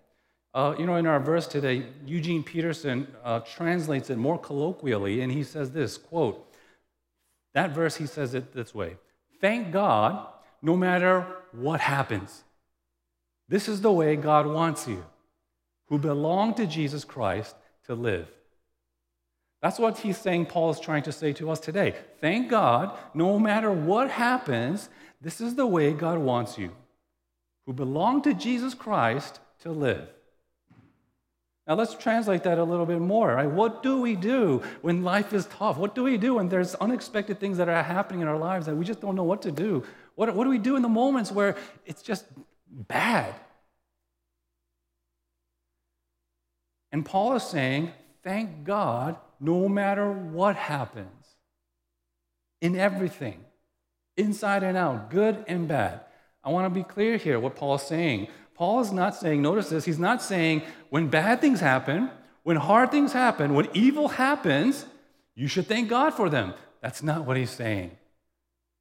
Uh, 0.53 0.73
you 0.79 0.85
know, 0.85 0.95
in 0.95 1.05
our 1.05 1.19
verse 1.19 1.45
today, 1.45 1.85
Eugene 2.05 2.43
Peterson 2.43 3.07
uh, 3.23 3.41
translates 3.41 4.09
it 4.09 4.17
more 4.17 4.39
colloquially, 4.39 5.21
and 5.21 5.31
he 5.31 5.43
says 5.43 5.71
this 5.71 5.97
quote, 5.97 6.43
that 7.53 7.71
verse, 7.71 7.97
he 7.97 8.05
says 8.05 8.33
it 8.33 8.53
this 8.53 8.73
way 8.73 8.97
Thank 9.41 9.71
God 9.71 10.27
no 10.61 10.77
matter 10.77 11.25
what 11.51 11.79
happens. 11.79 12.43
This 13.49 13.67
is 13.67 13.81
the 13.81 13.91
way 13.91 14.15
God 14.15 14.45
wants 14.45 14.87
you. 14.87 15.03
who 15.89 15.97
belong 15.97 16.53
to 16.53 16.67
Jesus 16.67 17.03
Christ 17.03 17.55
to 17.87 17.95
live. 17.95 18.27
That's 19.61 19.79
what 19.79 19.97
he's 19.97 20.17
saying, 20.17 20.45
Paul 20.45 20.69
is 20.69 20.79
trying 20.79 21.03
to 21.03 21.11
say 21.11 21.33
to 21.33 21.49
us 21.49 21.59
today. 21.59 21.95
Thank 22.21 22.49
God, 22.49 22.97
no 23.13 23.39
matter 23.39 23.71
what 23.71 24.11
happens, 24.11 24.89
this 25.19 25.41
is 25.41 25.55
the 25.55 25.65
way 25.65 25.93
God 25.93 26.19
wants 26.19 26.57
you, 26.57 26.71
who 27.65 27.73
belong 27.73 28.21
to 28.21 28.33
Jesus 28.33 28.73
Christ 28.73 29.39
to 29.61 29.71
live. 29.71 30.07
Now 31.67 31.73
let's 31.73 31.95
translate 31.95 32.43
that 32.43 32.59
a 32.59 32.63
little 32.63 32.85
bit 32.85 33.01
more. 33.01 33.33
Right? 33.33 33.49
What 33.49 33.83
do 33.83 33.99
we 33.99 34.15
do 34.15 34.61
when 34.81 35.03
life 35.03 35.33
is 35.33 35.47
tough? 35.47 35.77
What 35.77 35.95
do 35.95 36.03
we 36.03 36.17
do 36.17 36.35
when 36.35 36.47
there's 36.47 36.75
unexpected 36.75 37.39
things 37.39 37.57
that 37.57 37.67
are 37.67 37.83
happening 37.83 38.21
in 38.21 38.27
our 38.27 38.37
lives 38.37 38.67
that 38.67 38.75
we 38.75 38.85
just 38.85 39.01
don't 39.01 39.15
know 39.15 39.23
what 39.23 39.41
to 39.41 39.51
do? 39.51 39.83
What, 40.15 40.33
what 40.33 40.45
do 40.45 40.49
we 40.49 40.59
do 40.59 40.75
in 40.77 40.81
the 40.81 40.89
moments 40.89 41.31
where 41.31 41.57
it's 41.85 42.01
just 42.01 42.25
bad? 42.69 43.33
And 46.91 47.05
Paul 47.05 47.35
is 47.35 47.43
saying, 47.43 47.91
thank 48.23 48.63
God 48.63 49.17
no 49.39 49.67
matter 49.69 50.11
what 50.11 50.55
happens, 50.55 51.09
in 52.61 52.75
everything, 52.75 53.39
inside 54.15 54.63
and 54.63 54.77
out, 54.77 55.11
good 55.11 55.45
and 55.47 55.67
bad. 55.67 56.01
I 56.43 56.49
want 56.49 56.65
to 56.65 56.69
be 56.69 56.83
clear 56.83 57.17
here 57.17 57.39
what 57.39 57.55
Paul 57.55 57.75
is 57.75 57.83
saying. 57.83 58.27
Paul 58.55 58.79
is 58.79 58.91
not 58.91 59.15
saying, 59.15 59.41
notice 59.41 59.69
this, 59.69 59.85
he's 59.85 59.99
not 59.99 60.21
saying 60.21 60.63
when 60.89 61.07
bad 61.07 61.39
things 61.41 61.59
happen, 61.59 62.09
when 62.43 62.57
hard 62.57 62.89
things 62.89 63.13
happen, 63.13 63.53
when 63.53 63.67
evil 63.73 64.07
happens, 64.07 64.85
you 65.35 65.47
should 65.47 65.67
thank 65.67 65.89
God 65.89 66.13
for 66.13 66.29
them. 66.29 66.53
That's 66.81 67.03
not 67.03 67.25
what 67.25 67.37
he's 67.37 67.51
saying. 67.51 67.91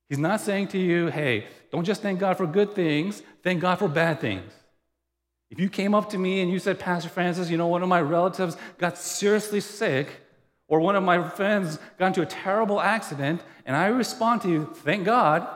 He's 0.08 0.18
not 0.18 0.40
saying 0.40 0.68
to 0.68 0.78
you, 0.78 1.08
hey, 1.08 1.46
don't 1.70 1.84
just 1.84 2.00
thank 2.00 2.20
God 2.20 2.36
for 2.36 2.46
good 2.46 2.74
things, 2.74 3.22
thank 3.42 3.60
God 3.60 3.78
for 3.78 3.88
bad 3.88 4.20
things. 4.20 4.52
If 5.50 5.60
you 5.60 5.68
came 5.68 5.94
up 5.94 6.10
to 6.10 6.18
me 6.18 6.40
and 6.40 6.50
you 6.50 6.58
said, 6.58 6.78
Pastor 6.78 7.08
Francis, 7.08 7.50
you 7.50 7.56
know, 7.56 7.68
one 7.68 7.82
of 7.82 7.88
my 7.88 8.00
relatives 8.00 8.56
got 8.78 8.98
seriously 8.98 9.60
sick, 9.60 10.08
or 10.68 10.80
one 10.80 10.96
of 10.96 11.04
my 11.04 11.28
friends 11.28 11.78
got 11.98 12.08
into 12.08 12.22
a 12.22 12.26
terrible 12.26 12.80
accident, 12.80 13.40
and 13.64 13.76
I 13.76 13.86
respond 13.86 14.42
to 14.42 14.48
you, 14.48 14.72
thank 14.74 15.04
God, 15.04 15.46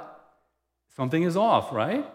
something 0.95 1.23
is 1.25 1.37
off, 1.37 1.73
right? 1.73 2.07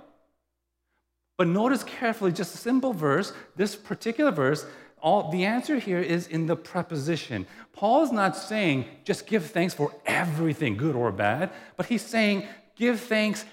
But 1.38 1.48
notice 1.48 1.84
carefully, 1.84 2.32
just 2.32 2.56
a 2.56 2.58
simple 2.58 2.94
verse, 2.94 3.34
this 3.58 3.76
particular 3.76 4.32
verse, 4.32 4.66
all 5.02 5.30
the 5.30 5.44
answer 5.44 5.78
here 5.78 6.00
is 6.00 6.28
in 6.28 6.48
the 6.48 6.56
preposition. 6.56 7.46
Paul 7.74 8.04
is 8.04 8.12
not 8.12 8.38
saying 8.38 8.86
just 9.04 9.28
give 9.28 9.46
thanks 9.46 9.74
for 9.74 9.94
everything, 10.06 10.78
good 10.78 10.96
or 10.96 11.12
bad, 11.12 11.52
but 11.76 11.88
he's 11.88 12.02
saying 12.02 12.48
give 12.76 13.02
thanks 13.02 13.44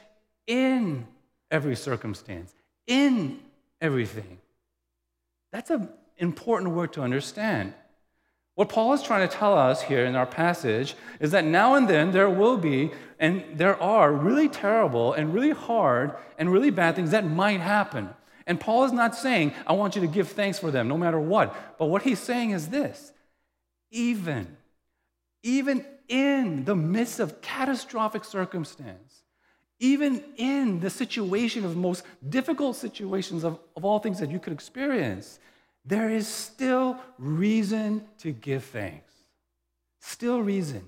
in 0.47 1.07
every 1.51 1.75
circumstance, 1.75 2.55
in 2.87 3.41
everything. 3.83 4.39
That's 5.53 5.69
an 5.69 5.91
important 6.17 6.73
word 6.73 6.95
to 6.95 7.03
understand. 7.03 7.75
What 8.55 8.69
Paul 8.69 8.93
is 8.93 9.03
trying 9.03 9.29
to 9.29 9.35
tell 9.35 9.57
us 9.57 9.83
here 9.83 10.05
in 10.05 10.15
our 10.15 10.27
passage 10.27 10.95
is 11.21 11.31
that 11.33 11.45
now 11.45 11.75
and 11.75 11.89
then 11.89 12.13
there 12.13 12.31
will 12.31 12.57
be, 12.57 12.91
and 13.19 13.45
there 13.55 13.81
are, 13.83 14.13
really 14.13 14.49
terrible 14.49 15.13
and 15.13 15.35
really 15.35 15.51
hard 15.51 16.15
and 16.39 16.53
really 16.53 16.71
bad 16.71 16.95
things 16.95 17.11
that 17.11 17.27
might 17.27 17.61
happen. 17.61 18.11
And 18.47 18.61
Paul 18.61 18.85
is 18.85 18.93
not 18.93 19.15
saying, 19.15 19.53
I 19.67 19.73
want 19.73 19.95
you 19.95 20.03
to 20.03 20.07
give 20.09 20.29
thanks 20.29 20.59
for 20.59 20.71
them 20.71 20.89
no 20.89 20.99
matter 20.99 21.21
what. 21.21 21.79
But 21.79 21.87
what 21.87 22.03
he's 22.03 22.19
saying 22.19 22.51
is 22.51 22.69
this 22.69 23.13
even, 23.91 24.57
even 25.43 25.85
in 26.09 26.65
the 26.65 26.75
midst 26.77 27.21
of 27.21 27.41
catastrophic 27.41 28.25
circumstance, 28.25 29.12
even 29.83 30.23
in 30.37 30.79
the 30.79 30.89
situation 30.89 31.65
of 31.65 31.77
most 31.77 32.05
difficult 32.29 32.77
situations 32.77 33.43
of, 33.43 33.59
of 33.77 33.85
all 33.85 33.99
things 33.99 34.21
that 34.21 34.31
you 34.31 34.39
could 34.39 34.53
experience, 34.53 35.41
there 35.85 36.09
is 36.09 36.29
still 36.29 36.97
reason 37.19 38.07
to 38.19 38.31
give 38.31 38.63
thanks. 38.63 39.13
Still 39.99 40.41
reason. 40.41 40.85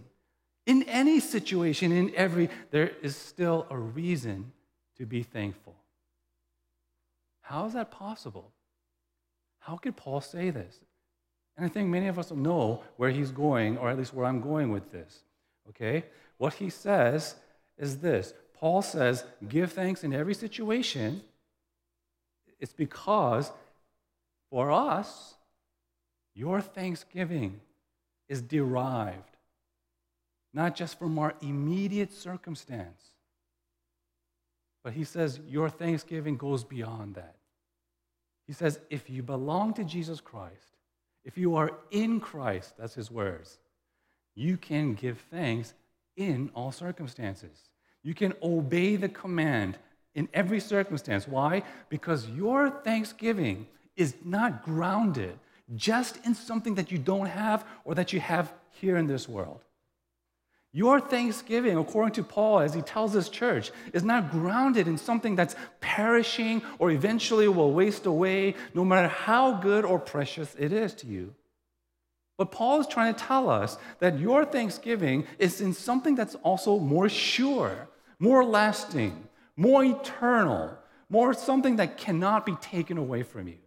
In 0.67 0.85
any 0.85 1.19
situation, 1.19 1.91
in 1.91 2.15
every, 2.15 2.49
there 2.71 2.93
is 3.03 3.17
still 3.17 3.67
a 3.69 3.77
reason 3.77 4.53
to 4.97 5.07
be 5.07 5.25
thankful. 5.25 5.75
How 7.41 7.67
is 7.67 7.73
that 7.73 7.91
possible? 7.91 8.53
How 9.59 9.77
could 9.77 9.97
Paul 9.97 10.21
say 10.21 10.51
this? 10.51 10.79
And 11.57 11.67
I 11.67 11.69
think 11.69 11.89
many 11.89 12.07
of 12.07 12.17
us 12.17 12.31
know 12.31 12.85
where 12.97 13.11
he's 13.11 13.33
going, 13.33 13.77
or 13.77 13.91
at 13.91 13.99
least 13.99 14.15
where 14.15 14.27
I'm 14.27 14.41
going 14.41 14.71
with 14.71 14.93
this. 14.93 15.25
Okay? 15.71 16.05
What 16.39 16.55
he 16.55 16.71
says 16.71 17.35
is 17.77 17.99
this 17.99 18.35
Paul 18.65 18.81
says, 18.81 19.27
give 19.47 19.73
thanks 19.73 20.05
in 20.05 20.15
every 20.15 20.33
situation. 20.33 21.21
It's 22.59 22.73
because 22.73 23.53
for 24.49 24.73
us, 24.73 25.35
your 26.35 26.63
thanksgiving 26.63 27.61
is 28.27 28.41
derived 28.41 29.37
not 30.55 30.75
just 30.75 30.99
from 30.99 31.19
our 31.19 31.35
immediate 31.43 32.11
circumstance, 32.11 33.03
but 34.83 34.95
he 34.95 35.05
says 35.05 35.41
your 35.47 35.69
thanksgiving 35.69 36.39
goes 36.39 36.65
beyond 36.65 37.17
that. 37.17 37.37
He 38.47 38.55
says, 38.55 38.81
if 38.89 39.11
you 39.11 39.23
belong 39.23 39.75
to 39.75 39.85
Jesus 39.85 40.23
Christ, 40.23 40.79
if 41.23 41.37
you 41.37 41.55
are 41.57 41.71
in 41.91 42.19
Christ, 42.19 42.79
that's 42.79 42.95
his 42.95 43.11
words, 43.11 43.59
you 44.35 44.57
can 44.57 44.95
give 44.95 45.19
thanks 45.31 45.75
in 46.17 46.51
all 46.55 46.73
circumstances. 46.73 47.69
You 48.05 48.15
can 48.15 48.35
obey 48.43 48.95
the 48.95 49.09
command 49.09 49.79
in 50.15 50.29
every 50.33 50.61
circumstance. 50.61 51.27
Why? 51.27 51.65
Because 51.89 52.29
your 52.29 52.71
thanksgiving 52.71 53.67
is 53.97 54.15
not 54.25 54.63
grounded 54.63 55.37
just 55.75 56.25
in 56.25 56.35
something 56.35 56.75
that 56.77 56.93
you 56.93 56.99
don't 56.99 57.27
have 57.27 57.65
or 57.85 57.95
that 57.95 58.13
you 58.13 58.21
have 58.21 58.53
here 58.71 58.97
in 58.97 59.07
this 59.07 59.29
world. 59.29 59.61
Your 60.73 61.01
thanksgiving, 61.01 61.79
according 61.79 62.15
to 62.15 62.25
Paul, 62.25 62.59
as 62.59 62.75
he 62.75 62.83
tells 62.83 63.13
his 63.13 63.29
church, 63.29 63.71
is 63.93 64.03
not 64.03 64.33
grounded 64.33 64.89
in 64.89 64.99
something 64.99 65.37
that's 65.37 65.55
perishing 65.81 66.63
or 66.81 66.91
eventually 66.91 67.47
will 67.47 67.73
waste 67.73 68.07
away, 68.07 68.57
no 68.75 68.85
matter 68.85 69.07
how 69.07 69.53
good 69.53 69.85
or 69.85 70.01
precious 70.01 70.55
it 70.59 70.73
is 70.73 70.93
to 70.95 71.07
you. 71.07 71.33
But 72.37 72.51
Paul 72.51 72.81
is 72.81 72.89
trying 72.89 73.15
to 73.15 73.21
tell 73.21 73.49
us 73.49 73.79
that 74.01 74.19
your 74.19 74.45
thanksgiving 74.45 75.27
is 75.39 75.61
in 75.61 75.73
something 75.73 76.17
that's 76.17 76.35
also 76.37 76.81
more 76.81 77.09
sure, 77.09 77.89
more 78.19 78.45
lasting, 78.45 79.29
more 79.57 79.85
eternal, 79.85 80.77
more 81.09 81.35
something 81.35 81.77
that 81.77 81.97
cannot 81.97 82.47
be 82.47 82.55
taken 82.57 82.99
away 82.99 83.23
from 83.23 83.49
you. 83.49 83.59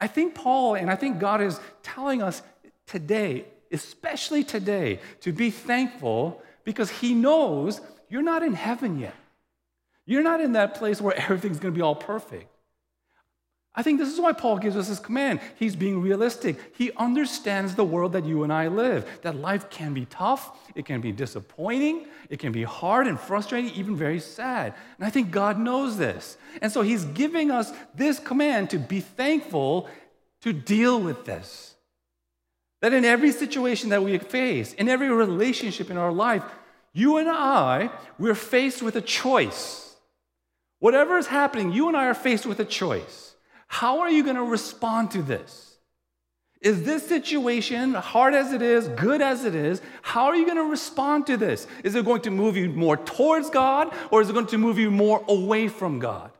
I 0.00 0.06
think 0.06 0.34
Paul 0.34 0.74
and 0.74 0.90
I 0.90 0.96
think 0.96 1.18
God 1.18 1.40
is 1.42 1.60
telling 1.82 2.22
us 2.22 2.42
today, 2.86 3.44
especially 3.70 4.44
today, 4.44 5.00
to 5.20 5.32
be 5.32 5.50
thankful 5.50 6.42
because 6.64 6.90
He 6.90 7.14
knows 7.14 7.80
you're 8.08 8.22
not 8.22 8.42
in 8.42 8.54
heaven 8.54 8.98
yet. 8.98 9.14
You're 10.06 10.22
not 10.22 10.40
in 10.40 10.52
that 10.52 10.74
place 10.74 11.00
where 11.00 11.16
everything's 11.16 11.60
going 11.60 11.74
to 11.74 11.78
be 11.78 11.82
all 11.82 11.94
perfect. 11.94 12.49
I 13.72 13.84
think 13.84 14.00
this 14.00 14.12
is 14.12 14.20
why 14.20 14.32
Paul 14.32 14.58
gives 14.58 14.76
us 14.76 14.88
this 14.88 14.98
command. 14.98 15.40
He's 15.54 15.76
being 15.76 16.02
realistic. 16.02 16.58
He 16.76 16.90
understands 16.96 17.76
the 17.76 17.84
world 17.84 18.14
that 18.14 18.24
you 18.24 18.42
and 18.42 18.52
I 18.52 18.66
live, 18.66 19.08
that 19.22 19.36
life 19.36 19.70
can 19.70 19.94
be 19.94 20.06
tough, 20.06 20.58
it 20.74 20.84
can 20.84 21.00
be 21.00 21.12
disappointing, 21.12 22.08
it 22.28 22.40
can 22.40 22.50
be 22.50 22.64
hard 22.64 23.06
and 23.06 23.18
frustrating, 23.18 23.70
even 23.74 23.94
very 23.94 24.18
sad. 24.18 24.74
And 24.98 25.06
I 25.06 25.10
think 25.10 25.30
God 25.30 25.58
knows 25.58 25.96
this. 25.98 26.36
And 26.60 26.72
so 26.72 26.82
he's 26.82 27.04
giving 27.04 27.52
us 27.52 27.72
this 27.94 28.18
command 28.18 28.70
to 28.70 28.78
be 28.78 29.00
thankful 29.00 29.88
to 30.42 30.52
deal 30.52 31.00
with 31.00 31.24
this. 31.24 31.74
That 32.80 32.92
in 32.92 33.04
every 33.04 33.30
situation 33.30 33.90
that 33.90 34.02
we 34.02 34.18
face, 34.18 34.72
in 34.72 34.88
every 34.88 35.10
relationship 35.10 35.90
in 35.90 35.96
our 35.96 36.12
life, 36.12 36.42
you 36.92 37.18
and 37.18 37.28
I, 37.28 37.90
we're 38.18 38.34
faced 38.34 38.82
with 38.82 38.96
a 38.96 39.00
choice. 39.00 39.94
Whatever 40.80 41.18
is 41.18 41.28
happening, 41.28 41.72
you 41.72 41.86
and 41.86 41.96
I 41.96 42.06
are 42.06 42.14
faced 42.14 42.46
with 42.46 42.58
a 42.58 42.64
choice. 42.64 43.29
How 43.70 44.00
are 44.00 44.10
you 44.10 44.24
going 44.24 44.34
to 44.34 44.42
respond 44.42 45.12
to 45.12 45.22
this? 45.22 45.76
Is 46.60 46.82
this 46.82 47.06
situation, 47.06 47.94
hard 47.94 48.34
as 48.34 48.52
it 48.52 48.62
is, 48.62 48.88
good 48.88 49.22
as 49.22 49.44
it 49.44 49.54
is, 49.54 49.80
how 50.02 50.24
are 50.24 50.34
you 50.34 50.44
going 50.44 50.56
to 50.56 50.64
respond 50.68 51.28
to 51.28 51.36
this? 51.36 51.68
Is 51.84 51.94
it 51.94 52.04
going 52.04 52.22
to 52.22 52.32
move 52.32 52.56
you 52.56 52.68
more 52.70 52.96
towards 52.96 53.48
God 53.48 53.94
or 54.10 54.22
is 54.22 54.28
it 54.28 54.32
going 54.32 54.48
to 54.48 54.58
move 54.58 54.76
you 54.76 54.90
more 54.90 55.24
away 55.28 55.68
from 55.68 56.00
God? 56.00 56.32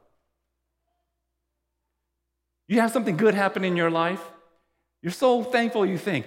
You 2.66 2.80
have 2.80 2.90
something 2.90 3.16
good 3.16 3.34
happen 3.34 3.64
in 3.64 3.76
your 3.76 3.90
life, 3.92 4.20
you're 5.00 5.12
so 5.12 5.44
thankful 5.44 5.87
you 5.87 5.99
think, 5.99 6.26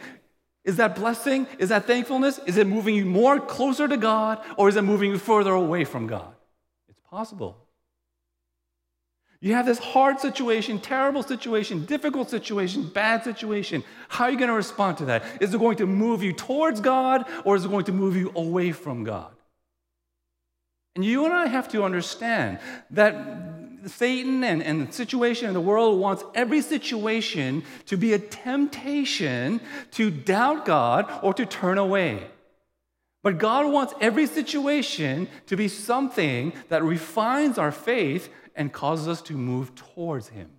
is 0.64 0.78
that 0.78 0.96
blessing? 0.96 1.48
Is 1.60 1.68
that 1.68 1.86
thankfulness? 1.86 2.40
Is 2.46 2.56
it 2.56 2.66
moving 2.66 2.96
you 2.96 3.06
more 3.06 3.42
closer 3.42 3.90
to 3.90 3.98
God 3.98 4.42
or 4.56 4.70
is 4.70 4.78
it 4.78 4.84
moving 4.84 5.12
you 5.12 5.18
further 5.18 5.52
away 5.52 5.84
from 5.84 6.08
God? 6.08 6.34
It's 6.88 7.02
possible. 7.12 7.63
You 9.44 9.56
have 9.56 9.66
this 9.66 9.78
hard 9.78 10.22
situation, 10.22 10.80
terrible 10.80 11.22
situation, 11.22 11.84
difficult 11.84 12.30
situation, 12.30 12.88
bad 12.88 13.26
situation. 13.26 13.84
How 14.08 14.24
are 14.24 14.32
you 14.32 14.38
going 14.38 14.48
to 14.48 14.56
respond 14.56 15.00
to 15.00 15.06
that? 15.06 15.22
Is 15.42 15.54
it 15.54 15.60
going 15.60 15.76
to 15.78 15.86
move 15.86 16.24
you 16.24 16.32
towards 16.32 16.80
God 16.80 17.26
or 17.44 17.58
is 17.58 17.66
it 17.66 17.68
going 17.68 17.84
to 17.86 17.92
move 17.92 18.16
you 18.16 18.32
away 18.38 18.72
from 18.72 19.04
God? 19.04 19.34
And 20.96 21.04
you 21.04 21.26
and 21.26 21.34
I 21.34 21.48
have 21.48 21.68
to 21.74 21.84
understand 21.84 22.60
that 22.92 23.16
Satan 23.86 24.46
and, 24.46 24.64
and 24.64 24.88
the 24.88 24.94
situation 24.94 25.50
in 25.50 25.54
the 25.54 25.60
world 25.60 26.00
wants 26.00 26.24
every 26.34 26.62
situation 26.62 27.66
to 27.88 27.98
be 27.98 28.14
a 28.14 28.20
temptation 28.20 29.60
to 29.92 30.10
doubt 30.10 30.64
God 30.64 31.12
or 31.22 31.34
to 31.34 31.46
turn 31.46 31.78
away. 31.78 32.30
But 33.24 33.40
God 33.40 33.70
wants 33.74 33.94
every 34.00 34.26
situation 34.26 35.28
to 35.48 35.58
be 35.58 35.68
something 35.68 36.54
that 36.70 36.82
refines 36.82 37.58
our 37.58 37.74
faith 37.74 38.30
and 38.56 38.72
causes 38.72 39.08
us 39.08 39.22
to 39.24 39.34
move 39.34 39.74
towards 39.76 40.30
Him, 40.30 40.50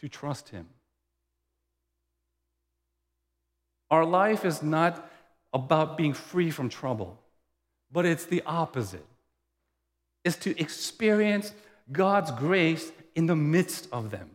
to 0.00 0.08
trust 0.08 0.50
Him. 0.50 0.66
Our 3.90 4.04
life 4.04 4.44
is 4.44 4.62
not 4.62 5.10
about 5.52 5.96
being 5.96 6.12
free 6.12 6.50
from 6.50 6.68
trouble, 6.68 7.18
but 7.90 8.04
it's 8.04 8.26
the 8.26 8.42
opposite. 8.44 9.06
It's 10.24 10.36
to 10.38 10.58
experience 10.60 11.52
God's 11.90 12.30
grace 12.32 12.90
in 13.14 13.26
the 13.26 13.36
midst 13.36 13.88
of 13.92 14.10
them. 14.10 14.30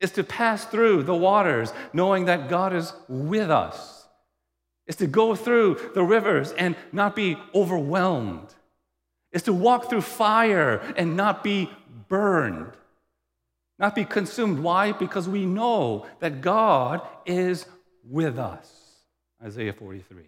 It's 0.00 0.12
to 0.14 0.24
pass 0.24 0.64
through 0.64 1.04
the 1.04 1.14
waters 1.14 1.72
knowing 1.92 2.26
that 2.26 2.48
God 2.48 2.74
is 2.74 2.92
with 3.08 3.50
us 3.50 3.96
is 4.86 4.96
to 4.96 5.06
go 5.06 5.34
through 5.34 5.90
the 5.94 6.02
rivers 6.02 6.52
and 6.52 6.76
not 6.92 7.16
be 7.16 7.36
overwhelmed. 7.54 8.54
Is 9.36 9.42
to 9.42 9.52
walk 9.52 9.90
through 9.90 10.00
fire 10.00 10.78
and 10.96 11.14
not 11.14 11.44
be 11.44 11.70
burned, 12.08 12.72
not 13.78 13.94
be 13.94 14.06
consumed. 14.06 14.60
Why? 14.60 14.92
Because 14.92 15.28
we 15.28 15.44
know 15.44 16.06
that 16.20 16.40
God 16.40 17.02
is 17.26 17.66
with 18.02 18.38
us. 18.38 18.72
Isaiah 19.44 19.74
43. 19.74 20.22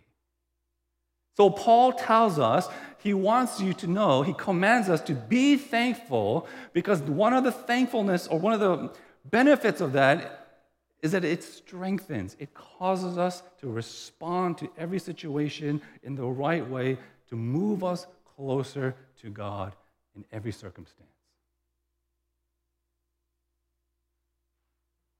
So 1.38 1.48
Paul 1.48 1.92
tells 1.92 2.38
us 2.38 2.68
he 2.98 3.14
wants 3.14 3.62
you 3.62 3.72
to 3.72 3.86
know, 3.86 4.20
he 4.20 4.34
commands 4.34 4.90
us 4.90 5.00
to 5.02 5.14
be 5.14 5.56
thankful 5.56 6.46
because 6.74 7.00
one 7.00 7.32
of 7.32 7.44
the 7.44 7.52
thankfulness 7.52 8.26
or 8.26 8.38
one 8.38 8.52
of 8.52 8.60
the 8.60 8.92
benefits 9.24 9.80
of 9.80 9.94
that 9.94 10.66
is 11.00 11.12
that 11.12 11.24
it 11.24 11.42
strengthens, 11.42 12.36
it 12.38 12.52
causes 12.52 13.16
us 13.16 13.42
to 13.62 13.70
respond 13.70 14.58
to 14.58 14.70
every 14.76 14.98
situation 14.98 15.80
in 16.02 16.14
the 16.14 16.26
right 16.26 16.68
way 16.68 16.98
to 17.28 17.36
move 17.36 17.82
us 17.82 18.06
closer 18.38 18.94
to 19.20 19.30
God 19.30 19.74
in 20.14 20.24
every 20.32 20.52
circumstance. 20.52 21.08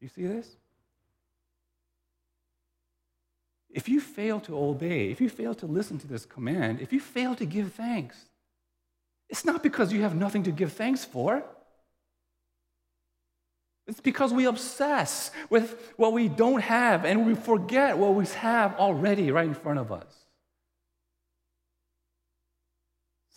Do 0.01 0.07
You 0.07 0.09
see 0.09 0.27
this? 0.27 0.57
If 3.71 3.89
you 3.89 4.01
fail 4.01 4.41
to 4.41 4.57
obey, 4.59 5.11
if 5.11 5.21
you 5.21 5.29
fail 5.29 5.55
to 5.57 5.67
listen 5.67 5.99
to 5.99 6.07
this 6.07 6.25
command, 6.25 6.81
if 6.81 6.93
you 6.93 7.01
fail 7.01 7.35
to 7.35 7.45
give 7.45 7.73
thanks, 7.73 8.17
it's 9.29 9.45
not 9.45 9.63
because 9.63 9.93
you 9.93 10.03
have 10.03 10.15
nothing 10.15 10.45
to 10.45 10.53
give 10.53 10.73
thanks 10.73 11.05
for. 11.05 11.45
It's 13.87 14.01
because 14.01 14.33
we 14.33 14.45
obsess 14.45 15.31
with 15.51 15.93
what 15.97 16.13
we 16.13 16.29
don't 16.29 16.61
have 16.61 17.05
and 17.05 17.27
we 17.27 17.35
forget 17.35 17.99
what 17.99 18.15
we 18.15 18.27
have 18.27 18.77
already 18.77 19.31
right 19.31 19.47
in 19.47 19.55
front 19.55 19.79
of 19.79 19.91
us. 19.91 20.28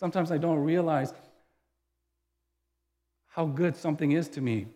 Sometimes 0.02 0.32
I 0.32 0.38
don't 0.38 0.58
realize 0.58 1.14
how 3.28 3.46
good 3.46 3.76
something 3.76 4.10
is 4.10 4.28
to 4.30 4.40
me 4.40 4.66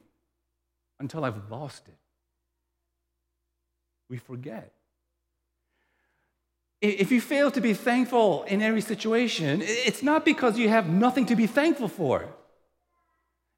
until 1.00 1.24
I've 1.24 1.50
lost 1.50 1.88
it. 1.88 1.98
We 4.08 4.18
forget. 4.18 4.72
If 6.80 7.10
you 7.10 7.20
fail 7.20 7.50
to 7.50 7.60
be 7.60 7.74
thankful 7.74 8.44
in 8.44 8.62
every 8.62 8.80
situation, 8.80 9.62
it's 9.64 10.00
not 10.00 10.24
because 10.24 10.56
you 10.60 10.68
have 10.68 10.88
nothing 10.88 11.26
to 11.26 11.34
be 11.34 11.48
thankful 11.48 11.88
for. 11.88 12.28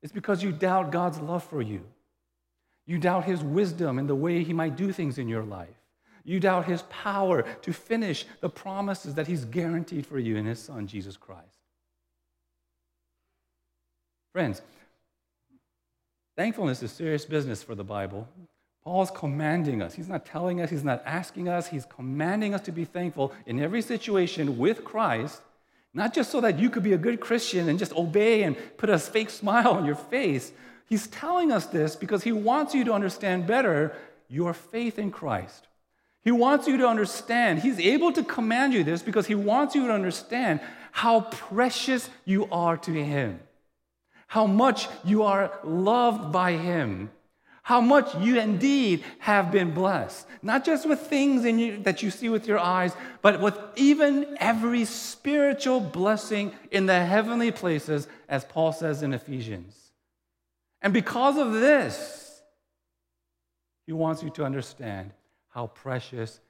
It's 0.03 0.11
because 0.13 0.43
you 0.43 0.53
doubt 0.53 0.91
God's 0.91 1.19
love 1.19 1.45
for 1.45 1.61
you. 1.61 1.85
You 2.87 2.97
doubt 2.97 3.27
his 3.27 3.45
wisdom 3.45 3.99
and 3.99 4.09
the 4.09 4.15
way 4.15 4.43
he 4.43 4.55
might 4.55 4.75
do 4.75 4.91
things 4.91 5.19
in 5.19 5.29
your 5.29 5.43
life. 5.43 5.77
You 6.25 6.41
doubt 6.41 6.65
his 6.65 6.81
power 6.89 7.42
to 7.42 7.73
finish 7.75 8.25
the 8.40 8.49
promises 8.49 9.16
that 9.16 9.27
he's 9.27 9.45
guaranteed 9.45 10.07
for 10.07 10.19
you 10.19 10.37
in 10.38 10.47
his 10.47 10.61
son, 10.62 10.87
Jesus 10.87 11.19
Christ. 11.19 11.58
Friends, 14.38 14.62
thankfulness 16.37 16.81
is 16.85 16.92
serious 16.92 17.24
business 17.24 17.61
for 17.61 17.74
the 17.74 17.83
Bible. 17.83 18.29
Paul's 18.85 19.11
commanding 19.11 19.83
us. 19.83 19.94
He's 19.94 20.09
not 20.09 20.24
telling 20.24 20.61
us, 20.61 20.70
he's 20.70 20.85
not 20.85 21.03
asking 21.05 21.48
us, 21.48 21.66
he's 21.66 21.85
commanding 21.85 22.55
us 22.55 22.61
to 22.61 22.70
be 22.70 22.85
thankful 22.85 23.33
in 23.46 23.61
every 23.61 23.83
situation 23.83 24.57
with 24.57 24.85
Christ, 24.85 25.42
not 25.92 26.14
just 26.14 26.31
so 26.31 26.40
that 26.40 26.57
you 26.57 26.70
could 26.70 26.85
be 26.85 26.92
a 26.92 26.98
good 26.98 27.18
Christian 27.18 27.68
and 27.68 27.81
just 27.81 27.92
obey 27.94 28.44
and 28.44 28.57
put 28.77 28.90
a 28.90 28.98
fake 29.01 29.31
smile 29.31 29.72
on 29.72 29.85
your 29.85 29.96
face, 29.96 30.53
He's 30.87 31.09
telling 31.09 31.51
us 31.51 31.66
this 31.66 31.96
because 31.96 32.22
he 32.22 32.31
wants 32.31 32.77
you 32.77 32.85
to 32.85 32.92
understand 32.92 33.48
better 33.48 33.92
your 34.29 34.55
faith 34.55 35.01
in 35.01 35.11
Christ. 35.11 35.66
He 36.22 36.31
wants 36.31 36.68
you 36.68 36.77
to 36.77 36.87
understand. 36.87 37.59
He's 37.59 37.81
able 37.81 38.12
to 38.12 38.22
command 38.22 38.72
you 38.72 38.85
this 38.85 39.03
because 39.03 39.27
he 39.27 39.35
wants 39.35 39.74
you 39.74 39.88
to 39.88 39.92
understand 39.92 40.61
how 40.92 41.22
precious 41.22 42.09
you 42.24 42.48
are 42.53 42.77
to 42.77 42.92
him, 42.92 43.40
how 44.29 44.47
much 44.47 44.88
you 45.05 45.23
are 45.23 45.51
loved 45.64 46.31
by 46.33 46.53
him, 46.53 47.11
how 47.62 47.81
much 47.81 48.14
you 48.17 48.38
indeed 48.38 49.03
have 49.19 49.51
been 49.51 49.73
blessed. 49.73 50.27
Not 50.43 50.64
just 50.64 50.87
with 50.87 51.01
things 51.01 51.45
you, 51.45 51.79
that 51.79 52.03
you 52.03 52.11
see 52.11 52.29
with 52.29 52.47
your 52.47 52.59
eyes, 52.59 52.93
but 53.23 53.41
with 53.41 53.59
even 53.77 54.37
every 54.38 54.85
spiritual 54.85 55.81
blessing 55.81 56.53
in 56.71 56.87
the 56.87 57.05
heavenly 57.05 57.51
places, 57.51 58.07
as 58.29 58.45
Paul 58.45 58.73
says 58.73 59.03
in 59.03 59.14
Ephesians. 59.14 59.93
And 60.83 60.93
because 60.93 61.38
of 61.38 61.55
this, 61.55 62.43
he 63.87 63.93
wants 63.93 64.23
you 64.23 64.31
to 64.31 64.45
understand 64.45 65.12
how 65.49 65.69
precious 65.69 66.41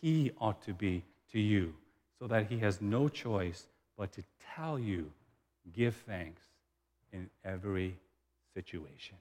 he 0.00 0.30
ought 0.40 0.62
to 0.62 0.72
be 0.72 1.02
to 1.32 1.40
you, 1.40 1.74
so 2.20 2.28
that 2.28 2.46
he 2.46 2.58
has 2.58 2.80
no 2.80 3.08
choice 3.08 3.66
but 3.98 4.12
to 4.12 4.22
tell 4.54 4.78
you, 4.78 5.10
give 5.74 5.96
thanks 6.06 6.42
in 7.12 7.30
every 7.44 7.96
situation. 8.54 9.16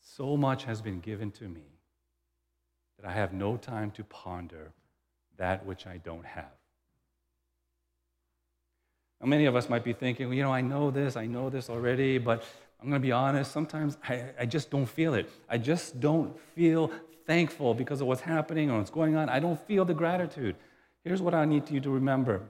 So 0.00 0.36
much 0.36 0.64
has 0.64 0.80
been 0.80 1.00
given 1.00 1.30
to 1.32 1.44
me 1.44 1.64
that 2.98 3.08
I 3.08 3.12
have 3.12 3.32
no 3.32 3.56
time 3.56 3.90
to 3.92 4.04
ponder 4.04 4.72
that 5.36 5.66
which 5.66 5.86
I 5.86 5.98
don't 5.98 6.24
have. 6.24 6.44
Now, 9.20 9.28
many 9.28 9.46
of 9.46 9.56
us 9.56 9.68
might 9.68 9.84
be 9.84 9.92
thinking, 9.92 10.28
well, 10.28 10.34
you 10.34 10.42
know, 10.42 10.52
I 10.52 10.60
know 10.60 10.90
this, 10.90 11.16
I 11.16 11.26
know 11.26 11.50
this 11.50 11.70
already, 11.70 12.18
but 12.18 12.44
I'm 12.80 12.88
going 12.88 13.00
to 13.00 13.06
be 13.06 13.12
honest, 13.12 13.52
sometimes 13.52 13.96
I, 14.08 14.24
I 14.38 14.46
just 14.46 14.70
don't 14.70 14.86
feel 14.86 15.14
it. 15.14 15.30
I 15.48 15.58
just 15.58 16.00
don't 16.00 16.38
feel 16.54 16.90
thankful 17.26 17.74
because 17.74 18.00
of 18.00 18.06
what's 18.06 18.20
happening 18.20 18.70
or 18.70 18.78
what's 18.78 18.90
going 18.90 19.16
on. 19.16 19.28
I 19.28 19.40
don't 19.40 19.60
feel 19.66 19.84
the 19.84 19.94
gratitude. 19.94 20.56
Here's 21.04 21.22
what 21.22 21.34
I 21.34 21.44
need 21.44 21.70
you 21.70 21.80
to 21.80 21.90
remember 21.90 22.42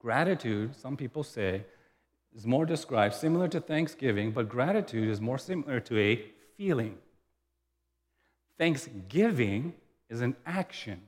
gratitude, 0.00 0.74
some 0.74 0.96
people 0.96 1.22
say, 1.22 1.64
is 2.34 2.46
more 2.46 2.64
described 2.64 3.14
similar 3.14 3.48
to 3.48 3.60
thanksgiving, 3.60 4.32
but 4.32 4.48
gratitude 4.48 5.08
is 5.08 5.20
more 5.20 5.38
similar 5.38 5.80
to 5.80 5.98
a 5.98 6.24
feeling. 6.56 6.96
Thanksgiving 8.58 9.74
is 10.08 10.20
an 10.20 10.36
action, 10.46 11.00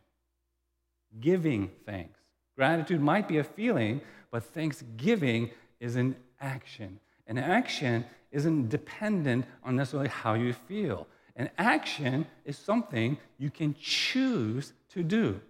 giving 1.20 1.70
thanks. 1.84 2.20
Gratitude 2.56 3.00
might 3.00 3.28
be 3.28 3.38
a 3.38 3.44
feeling, 3.44 4.00
but 4.30 4.44
thanksgiving 4.44 5.50
is 5.80 5.96
an 5.96 6.16
action. 6.40 7.00
An 7.26 7.38
action 7.38 8.04
isn't 8.30 8.68
dependent 8.68 9.44
on 9.64 9.76
necessarily 9.76 10.08
how 10.08 10.34
you 10.34 10.52
feel. 10.52 11.06
An 11.36 11.50
action 11.56 12.26
is 12.44 12.58
something 12.58 13.18
you 13.38 13.50
can 13.50 13.74
choose 13.78 14.72
to 14.90 15.02
do. 15.02 15.40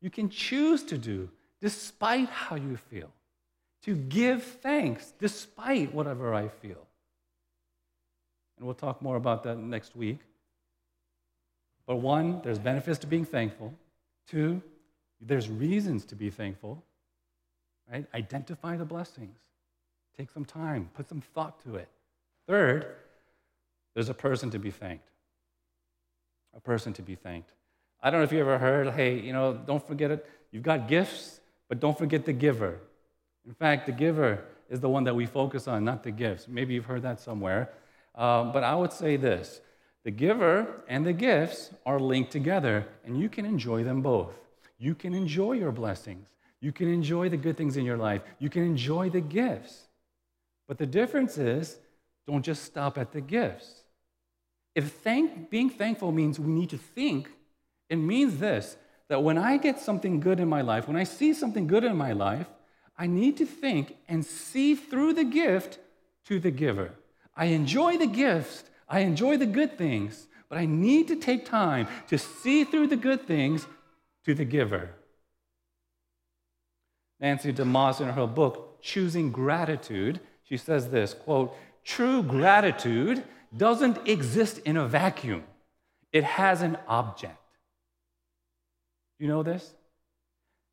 You 0.00 0.10
can 0.10 0.28
choose 0.28 0.82
to 0.84 0.98
do 0.98 1.30
despite 1.62 2.28
how 2.28 2.56
you 2.56 2.76
feel, 2.76 3.08
to 3.84 3.94
give 3.94 4.42
thanks 4.42 5.14
despite 5.18 5.94
whatever 5.94 6.34
I 6.34 6.48
feel. 6.48 6.86
And 8.58 8.66
we'll 8.66 8.74
talk 8.74 9.00
more 9.00 9.16
about 9.16 9.44
that 9.44 9.56
next 9.56 9.96
week. 9.96 10.18
But 11.86 11.96
one, 11.96 12.42
there's 12.42 12.58
benefits 12.58 12.98
to 13.00 13.06
being 13.06 13.24
thankful. 13.24 13.72
Two, 14.28 14.60
there's 15.20 15.48
reasons 15.48 16.04
to 16.06 16.16
be 16.16 16.30
thankful. 16.30 16.82
Right? 17.90 18.06
Identify 18.14 18.76
the 18.76 18.84
blessings. 18.84 19.38
Take 20.16 20.30
some 20.30 20.44
time, 20.44 20.90
put 20.94 21.08
some 21.08 21.20
thought 21.20 21.62
to 21.64 21.76
it. 21.76 21.88
Third, 22.46 22.86
there's 23.94 24.08
a 24.08 24.14
person 24.14 24.50
to 24.50 24.58
be 24.58 24.70
thanked. 24.70 25.08
A 26.54 26.60
person 26.60 26.92
to 26.94 27.02
be 27.02 27.14
thanked. 27.14 27.50
I 28.02 28.10
don't 28.10 28.20
know 28.20 28.24
if 28.24 28.32
you 28.32 28.40
ever 28.40 28.58
heard, 28.58 28.90
hey, 28.90 29.18
you 29.18 29.32
know, 29.32 29.54
don't 29.54 29.86
forget 29.86 30.10
it. 30.10 30.26
You've 30.50 30.64
got 30.64 30.88
gifts, 30.88 31.40
but 31.72 31.80
don't 31.80 31.96
forget 31.96 32.26
the 32.26 32.34
giver. 32.34 32.78
In 33.46 33.54
fact, 33.54 33.86
the 33.86 33.92
giver 33.92 34.44
is 34.68 34.78
the 34.80 34.90
one 34.90 35.04
that 35.04 35.16
we 35.16 35.24
focus 35.24 35.66
on, 35.66 35.86
not 35.86 36.02
the 36.02 36.10
gifts. 36.10 36.46
Maybe 36.46 36.74
you've 36.74 36.84
heard 36.84 37.00
that 37.00 37.18
somewhere. 37.18 37.70
Um, 38.14 38.52
but 38.52 38.62
I 38.62 38.74
would 38.74 38.92
say 38.92 39.16
this 39.16 39.62
the 40.04 40.10
giver 40.10 40.82
and 40.86 41.06
the 41.06 41.14
gifts 41.14 41.70
are 41.86 41.98
linked 41.98 42.30
together, 42.30 42.86
and 43.06 43.18
you 43.18 43.30
can 43.30 43.46
enjoy 43.46 43.84
them 43.84 44.02
both. 44.02 44.34
You 44.78 44.94
can 44.94 45.14
enjoy 45.14 45.52
your 45.52 45.72
blessings. 45.72 46.28
You 46.60 46.72
can 46.72 46.92
enjoy 46.92 47.30
the 47.30 47.38
good 47.38 47.56
things 47.56 47.78
in 47.78 47.86
your 47.86 47.96
life. 47.96 48.20
You 48.38 48.50
can 48.50 48.64
enjoy 48.64 49.08
the 49.08 49.22
gifts. 49.22 49.84
But 50.68 50.76
the 50.76 50.84
difference 50.84 51.38
is 51.38 51.78
don't 52.26 52.44
just 52.44 52.64
stop 52.64 52.98
at 52.98 53.12
the 53.12 53.22
gifts. 53.22 53.84
If 54.74 54.92
thank, 54.92 55.48
being 55.48 55.70
thankful 55.70 56.12
means 56.12 56.38
we 56.38 56.52
need 56.52 56.68
to 56.68 56.76
think, 56.76 57.30
it 57.88 57.96
means 57.96 58.36
this 58.36 58.76
that 59.12 59.22
when 59.22 59.36
I 59.36 59.58
get 59.58 59.78
something 59.78 60.20
good 60.20 60.40
in 60.40 60.48
my 60.48 60.62
life, 60.62 60.88
when 60.88 60.96
I 60.96 61.04
see 61.04 61.34
something 61.34 61.66
good 61.66 61.84
in 61.84 61.94
my 61.94 62.12
life, 62.12 62.46
I 62.96 63.06
need 63.06 63.36
to 63.36 63.44
think 63.44 63.94
and 64.08 64.24
see 64.24 64.74
through 64.74 65.12
the 65.12 65.24
gift 65.24 65.78
to 66.28 66.40
the 66.40 66.50
giver. 66.50 66.92
I 67.36 67.46
enjoy 67.60 67.98
the 67.98 68.06
gifts, 68.06 68.64
I 68.88 69.00
enjoy 69.00 69.36
the 69.36 69.44
good 69.44 69.76
things, 69.76 70.28
but 70.48 70.56
I 70.56 70.64
need 70.64 71.08
to 71.08 71.16
take 71.16 71.44
time 71.44 71.88
to 72.08 72.16
see 72.16 72.64
through 72.64 72.86
the 72.86 72.96
good 72.96 73.26
things 73.26 73.66
to 74.24 74.32
the 74.32 74.46
giver. 74.46 74.92
Nancy 77.20 77.52
DeMoss, 77.52 78.00
in 78.00 78.08
her 78.08 78.26
book, 78.26 78.80
Choosing 78.80 79.30
Gratitude, 79.30 80.20
she 80.42 80.56
says 80.56 80.88
this 80.88 81.12
quote, 81.12 81.54
True 81.84 82.22
gratitude 82.22 83.24
doesn't 83.54 84.08
exist 84.08 84.56
in 84.60 84.78
a 84.78 84.88
vacuum, 84.88 85.44
it 86.14 86.24
has 86.24 86.62
an 86.62 86.78
object. 86.88 87.41
You 89.22 89.28
know 89.28 89.44
this? 89.44 89.72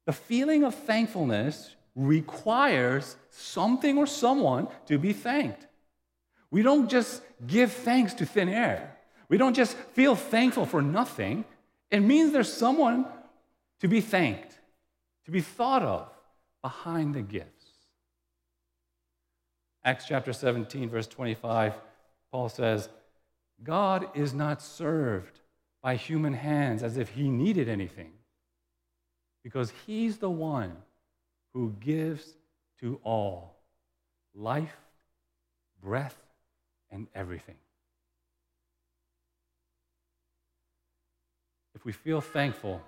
The 0.08 0.12
feeling 0.12 0.64
of 0.64 0.74
thankfulness 0.74 1.76
requires 1.96 3.16
something 3.30 3.96
or 3.96 4.08
someone 4.08 4.68
to 4.88 4.98
be 4.98 5.14
thanked. 5.14 5.68
We 6.50 6.64
don't 6.64 6.90
just 6.90 7.22
give 7.46 7.72
thanks 7.72 8.16
to 8.16 8.26
thin 8.26 8.50
air. 8.50 8.98
We 9.28 9.38
don't 9.38 9.54
just 9.54 9.78
feel 9.94 10.16
thankful 10.16 10.66
for 10.66 10.82
nothing. 10.82 11.46
It 11.92 12.00
means 12.00 12.32
there's 12.32 12.52
someone 12.52 13.06
to 13.82 13.88
be 13.88 14.02
thanked, 14.02 14.58
to 15.26 15.32
be 15.32 15.42
thought 15.42 15.84
of 15.84 16.10
behind 16.64 17.14
the 17.14 17.22
gifts. 17.22 17.68
Acts 19.84 20.06
chapter 20.08 20.34
17, 20.34 20.90
verse 20.90 21.06
25, 21.06 21.76
Paul 22.32 22.50
says, 22.50 22.90
God 23.62 24.08
is 24.16 24.34
not 24.34 24.60
served 24.60 25.40
by 25.84 25.98
human 25.98 26.34
hands 26.34 26.82
as 26.82 26.98
if 26.98 27.10
he 27.10 27.30
needed 27.30 27.70
anything, 27.70 28.14
because 29.50 29.74
he's 29.88 30.20
the 30.20 30.30
one 30.30 30.72
who 31.56 31.74
gives 31.80 32.36
to 32.80 33.00
all 33.04 33.56
life, 34.36 34.78
breath, 35.82 36.16
and 36.92 37.08
everything. 37.16 37.56
If 41.74 41.84
we 41.84 41.92
feel 41.92 42.22
thankful, 42.22 42.80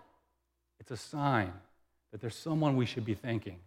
it's 0.79 0.91
a 0.91 0.97
sign 0.97 1.51
that 2.11 2.21
there's 2.21 2.35
someone 2.35 2.77
we 2.77 2.85
should 2.85 3.05
be 3.05 3.15
thanking. 3.15 3.57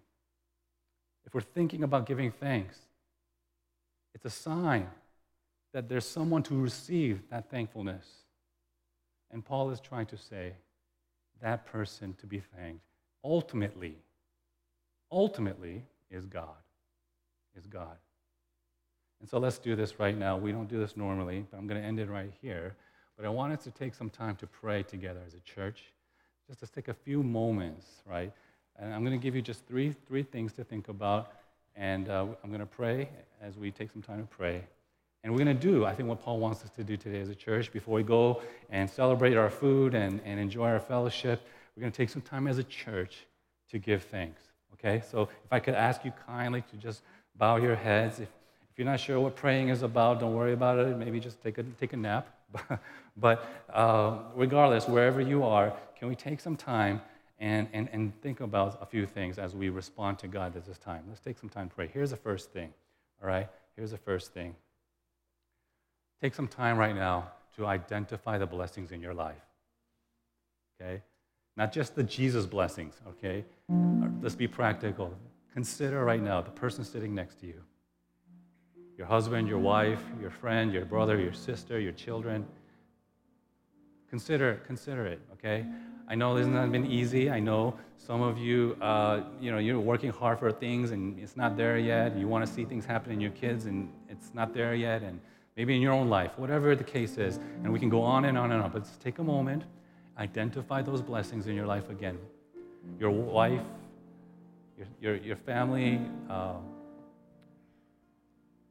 If 1.27 1.35
we're 1.35 1.41
thinking 1.41 1.83
about 1.83 2.07
giving 2.07 2.31
thanks, 2.31 2.79
it's 4.15 4.25
a 4.25 4.31
sign 4.31 4.87
that 5.73 5.89
there's 5.89 6.07
someone 6.07 6.45
to 6.45 6.55
receive 6.55 7.23
that 7.31 7.51
thankfulness. 7.51 8.07
And 9.33 9.45
Paul 9.45 9.73
is 9.73 9.81
trying 9.81 10.07
to 10.07 10.17
say 10.17 10.53
that 11.43 11.67
person 11.67 12.15
to 12.21 12.27
be 12.27 12.41
thanked 12.57 12.85
ultimately, 13.25 13.97
ultimately 15.11 15.83
is 16.11 16.27
God. 16.27 16.49
Is 17.57 17.67
God. 17.67 17.97
And 19.21 19.29
so 19.29 19.39
let's 19.39 19.59
do 19.59 19.75
this 19.75 19.99
right 19.99 20.17
now. 20.17 20.37
We 20.37 20.53
don't 20.53 20.69
do 20.69 20.79
this 20.79 20.97
normally, 20.97 21.47
but 21.51 21.57
I'm 21.57 21.67
going 21.67 21.81
to 21.81 21.87
end 21.87 21.99
it 21.99 22.11
right 22.11 22.33
here. 22.43 22.77
But 23.17 23.25
I 23.25 23.29
want 23.29 23.53
us 23.53 23.65
to 23.65 23.71
take 23.71 23.95
some 23.95 24.11
time 24.11 24.37
to 24.37 24.47
pray 24.47 24.83
together 24.83 25.21
as 25.27 25.35
a 25.35 25.41
church, 25.41 25.85
just 26.47 26.61
to 26.61 26.67
take 26.67 26.89
a 26.89 26.95
few 26.95 27.23
moments, 27.23 27.87
right? 28.05 28.33
And 28.77 28.93
I'm 28.93 29.05
going 29.05 29.19
to 29.19 29.23
give 29.23 29.37
you 29.37 29.41
just 29.41 29.65
three, 29.67 29.95
three 30.07 30.25
things 30.25 30.53
to 30.55 30.65
think 30.65 30.89
about. 30.89 31.33
And 31.77 32.09
uh, 32.09 32.27
I'm 32.43 32.51
going 32.51 32.61
to 32.61 32.67
pray 32.67 33.09
as 33.41 33.57
we 33.57 33.71
take 33.71 33.93
some 33.93 34.03
time 34.03 34.21
to 34.21 34.27
pray. 34.27 34.65
And 35.25 35.33
we're 35.33 35.43
going 35.43 35.57
to 35.57 35.63
do, 35.63 35.87
I 35.87 35.95
think, 35.95 36.07
what 36.07 36.23
Paul 36.23 36.39
wants 36.39 36.63
us 36.63 36.71
to 36.73 36.85
do 36.85 36.99
today 36.99 37.21
as 37.21 37.31
a 37.31 37.35
church 37.35 37.73
before 37.73 37.95
we 37.95 38.03
go 38.03 38.43
and 38.69 38.89
celebrate 38.89 39.39
our 39.39 39.49
food 39.49 39.95
and, 39.95 40.21
and 40.23 40.39
enjoy 40.39 40.69
our 40.69 40.79
fellowship. 40.79 41.49
We're 41.75 41.81
going 41.81 41.93
to 41.93 41.97
take 41.97 42.11
some 42.11 42.21
time 42.21 42.47
as 42.47 42.59
a 42.59 42.65
church 42.65 43.25
to 43.71 43.79
give 43.79 44.03
thanks. 44.03 44.43
Okay? 44.75 45.03
So 45.11 45.23
if 45.23 45.51
I 45.51 45.61
could 45.61 45.75
ask 45.75 46.05
you 46.05 46.13
kindly 46.27 46.63
to 46.71 46.77
just 46.77 47.03
bow 47.37 47.57
your 47.57 47.75
heads. 47.75 48.21
If, 48.21 48.29
if 48.71 48.79
you're 48.79 48.87
not 48.87 49.01
sure 49.01 49.19
what 49.19 49.35
praying 49.35 49.71
is 49.71 49.83
about, 49.83 50.21
don't 50.21 50.35
worry 50.35 50.53
about 50.53 50.79
it. 50.79 50.97
Maybe 50.97 51.21
just 51.21 51.43
take 51.43 51.57
a, 51.57 51.63
take 51.63 51.95
a 51.95 51.97
nap. 51.97 52.29
but 53.17 53.49
uh, 53.73 54.19
regardless, 54.35 54.87
wherever 54.87 55.23
you 55.23 55.43
are, 55.43 55.73
can 55.99 56.09
we 56.09 56.15
take 56.15 56.39
some 56.39 56.55
time 56.55 57.01
and, 57.39 57.67
and, 57.73 57.89
and 57.93 58.13
think 58.21 58.41
about 58.41 58.79
a 58.83 58.87
few 58.87 59.07
things 59.07 59.39
as 59.39 59.55
we 59.55 59.71
respond 59.71 60.19
to 60.19 60.29
God 60.29 60.55
at 60.55 60.67
this 60.67 60.79
time? 60.79 61.05
Let's 61.09 61.21
take 61.21 61.39
some 61.39 61.49
time 61.49 61.71
to 61.71 61.75
pray. 61.75 61.91
Here's 61.93 62.11
the 62.11 62.17
first 62.17 62.53
thing, 62.53 62.75
all 63.23 63.29
right? 63.29 63.49
Here's 63.75 63.91
the 63.91 63.99
first 63.99 64.35
thing. 64.35 64.55
Take 66.25 66.35
some 66.35 66.49
time 66.49 66.79
right 66.79 66.97
now 66.97 67.33
to 67.55 67.67
identify 67.67 68.39
the 68.39 68.47
blessings 68.47 68.93
in 68.93 69.03
your 69.03 69.13
life, 69.13 69.45
okay? 70.81 71.03
Not 71.55 71.71
just 71.71 71.95
the 71.95 72.03
Jesus 72.03 72.47
blessings, 72.47 72.95
okay? 73.07 73.45
Let's 74.23 74.35
be 74.35 74.49
practical. 74.49 75.15
Consider 75.53 76.03
right 76.03 76.23
now 76.23 76.41
the 76.41 76.51
person 76.51 76.83
sitting 76.83 77.15
next 77.15 77.41
to 77.41 77.47
you 77.47 77.61
your 78.97 79.07
husband, 79.07 79.49
your 79.49 79.59
wife, 79.59 80.01
your 80.19 80.31
friend, 80.31 80.73
your 80.73 80.87
brother, 80.87 81.21
your 81.21 81.35
sister, 81.35 81.79
your 81.79 81.93
children. 81.93 82.47
Consider, 84.09 84.63
consider 84.67 85.05
it, 85.05 85.21
okay? 85.35 85.67
I 86.09 86.15
know 86.15 86.35
this 86.35 86.47
has 86.47 86.55
not 86.55 86.73
been 86.73 86.87
easy. 86.87 87.31
I 87.31 87.39
know 87.39 87.79
some 87.99 88.23
of 88.23 88.39
you, 88.39 88.79
uh, 88.81 89.25
you 89.43 89.51
know, 89.51 89.59
you're 89.59 89.79
working 89.79 90.11
hard 90.11 90.39
for 90.39 90.51
things 90.51 90.91
and 90.91 91.19
it's 91.19 91.37
not 91.37 91.59
there 91.59 91.77
yet. 91.77 92.17
You 92.17 92.29
want 92.29 92.47
to 92.47 92.51
see 92.51 92.65
things 92.65 92.87
happen 92.87 93.13
in 93.13 93.21
your 93.21 93.33
kids 93.33 93.67
and 93.67 93.93
it's 94.09 94.33
not 94.33 94.55
there 94.55 94.75
yet. 94.75 95.03
And 95.03 95.21
maybe 95.57 95.75
in 95.75 95.81
your 95.81 95.93
own 95.93 96.09
life, 96.09 96.39
whatever 96.39 96.75
the 96.75 96.85
case 96.85 97.17
is. 97.19 97.39
And 97.63 97.73
we 97.73 97.79
can 97.79 97.89
go 97.89 98.03
on 98.03 98.25
and 98.25 98.37
on 98.37 98.53
and 98.53 98.63
on. 98.63 98.71
But 98.71 98.85
just 98.85 99.01
take 99.01 99.19
a 99.19 99.25
moment, 99.25 99.65
identify 100.19 100.83
those 100.83 101.03
blessings 101.03 101.47
in 101.47 101.55
your 101.55 101.67
life 101.67 101.91
again. 101.91 102.19
Your 102.99 103.11
wife, 103.11 103.63
your, 104.77 104.87
your, 105.01 105.17
your 105.17 105.37
family, 105.37 106.01
uh, 106.29 106.55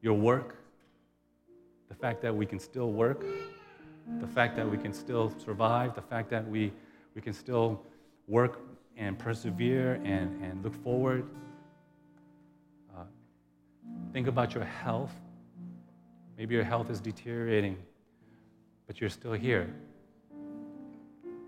your 0.02 0.13
work, 0.13 0.58
the 1.88 1.96
fact 1.96 2.22
that 2.22 2.36
we 2.36 2.46
can 2.46 2.60
still 2.60 2.91
work, 2.91 3.24
the 4.19 4.28
fact 4.28 4.56
that 4.58 4.69
we 4.69 4.78
can 4.78 4.93
still 4.93 5.34
survive, 5.38 5.96
the 5.96 6.02
fact 6.02 6.30
that 6.30 6.48
we, 6.48 6.74
we 7.15 7.22
can 7.22 7.34
still 7.34 7.82
work 8.28 8.60
and 8.98 9.17
persevere 9.17 9.93
and, 10.04 10.43
and 10.43 10.63
look 10.63 10.76
forward. 10.84 11.26
Uh, 12.96 13.04
think 14.12 14.28
about 14.28 14.54
your 14.54 14.65
health. 14.65 15.13
Maybe 16.38 16.56
your 16.56 16.63
health 16.63 16.89
is 16.89 17.00
deteriorating, 17.00 17.78
but 18.88 19.00
you're 19.00 19.10
still 19.10 19.34
here. 19.34 19.74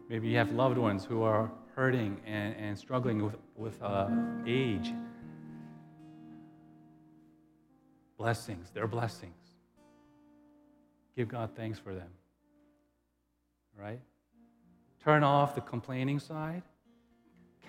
Maybe 0.09 0.27
you 0.27 0.37
have 0.37 0.51
loved 0.51 0.77
ones 0.77 1.03
who 1.03 1.23
are 1.23 1.51
hurting 1.75 2.21
and, 2.25 2.55
and 2.55 2.77
struggling 2.77 3.23
with, 3.23 3.35
with 3.55 3.81
uh, 3.81 4.07
age 4.45 4.93
blessings. 8.17 8.69
They're 8.73 8.87
blessings. 8.87 9.33
Give 11.15 11.27
God 11.27 11.49
thanks 11.55 11.79
for 11.79 11.93
them. 11.93 12.09
Right? 13.77 13.99
Turn 15.03 15.23
off 15.23 15.55
the 15.55 15.61
complaining 15.61 16.19
side. 16.19 16.63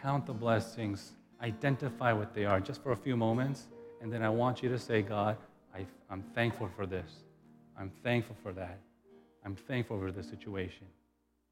Count 0.02 0.26
the 0.26 0.32
blessings. 0.32 1.12
Identify 1.42 2.12
what 2.12 2.34
they 2.34 2.44
are 2.44 2.60
just 2.60 2.82
for 2.82 2.92
a 2.92 2.96
few 2.96 3.16
moments. 3.16 3.68
And 4.00 4.12
then 4.12 4.22
I 4.22 4.28
want 4.28 4.62
you 4.62 4.68
to 4.68 4.78
say, 4.78 5.02
God, 5.02 5.36
I, 5.76 5.86
I'm 6.10 6.22
thankful 6.34 6.68
for 6.74 6.86
this. 6.86 7.10
I'm 7.78 7.90
thankful 8.02 8.36
for 8.42 8.52
that. 8.52 8.78
I'm 9.44 9.54
thankful 9.54 9.98
for 9.98 10.10
this 10.10 10.28
situation. 10.28 10.86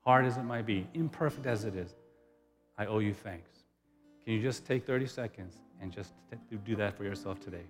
Hard 0.05 0.25
as 0.25 0.37
it 0.37 0.43
might 0.43 0.67
be, 0.67 0.87
imperfect 0.95 1.47
as 1.47 1.65
it 1.65 1.77
is, 1.77 1.95
I 2.77 2.87
owe 2.87 2.99
you 2.99 3.15
thanks. 3.15 3.51
Can 4.25 4.35
you 4.35 4.43
just 4.43 4.67
take 4.67 4.87
30 4.87 5.07
seconds 5.07 5.57
and 5.81 5.93
just 5.93 6.13
do 6.65 6.77
that 6.77 6.97
for 6.97 7.05
yourself 7.05 7.41
today? 7.41 7.65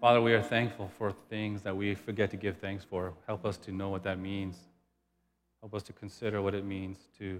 Father, 0.00 0.22
we 0.22 0.32
are 0.32 0.42
thankful 0.42 0.90
for 0.96 1.12
things 1.28 1.60
that 1.60 1.76
we 1.76 1.94
forget 1.94 2.30
to 2.30 2.38
give 2.38 2.56
thanks 2.56 2.82
for. 2.82 3.12
Help 3.26 3.44
us 3.44 3.58
to 3.58 3.70
know 3.70 3.90
what 3.90 4.02
that 4.04 4.18
means. 4.18 4.56
Help 5.60 5.74
us 5.74 5.82
to 5.82 5.92
consider 5.92 6.40
what 6.40 6.54
it 6.54 6.64
means 6.64 6.96
to, 7.18 7.38